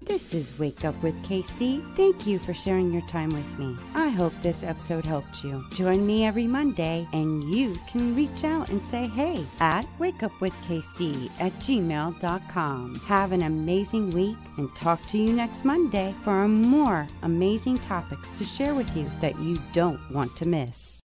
This 0.08 0.34
is 0.34 0.58
Wake 0.58 0.86
Up 0.86 0.96
with 1.04 1.22
KC. 1.24 1.84
Thank 1.98 2.26
you 2.26 2.40
for 2.40 2.54
sharing 2.54 2.94
your 2.94 3.02
time 3.08 3.30
with 3.30 3.60
me. 3.60 3.76
I 3.94 4.08
hope 4.08 4.32
this 4.42 4.64
episode 4.64 5.06
helped 5.06 5.44
you. 5.44 5.62
Join 5.74 6.08
me 6.08 6.26
every 6.26 6.48
Monday 6.48 7.06
and 7.12 7.44
you 7.54 7.78
can 7.90 8.16
reach 8.16 8.46
out 8.46 8.70
and 8.70 8.82
say 8.82 9.08
hey 9.08 9.46
at 9.60 9.86
wakeupwithkc 10.00 11.30
at 11.42 11.52
gmail.com. 11.60 12.96
Have 13.06 13.34
an 13.34 13.42
amazing 13.44 14.12
week 14.12 14.38
and 14.56 14.74
talk 14.78 15.06
to 15.08 15.18
you 15.18 15.34
next 15.34 15.66
Monday 15.66 16.16
for 16.24 16.48
more 16.48 17.06
amazing 17.24 17.78
topics 17.80 18.32
to 18.38 18.46
share 18.46 18.76
with 18.76 18.96
you 18.96 19.12
that 19.20 19.38
you 19.42 19.60
don't 19.74 20.00
want 20.14 20.34
to 20.38 20.48
miss. 20.48 21.02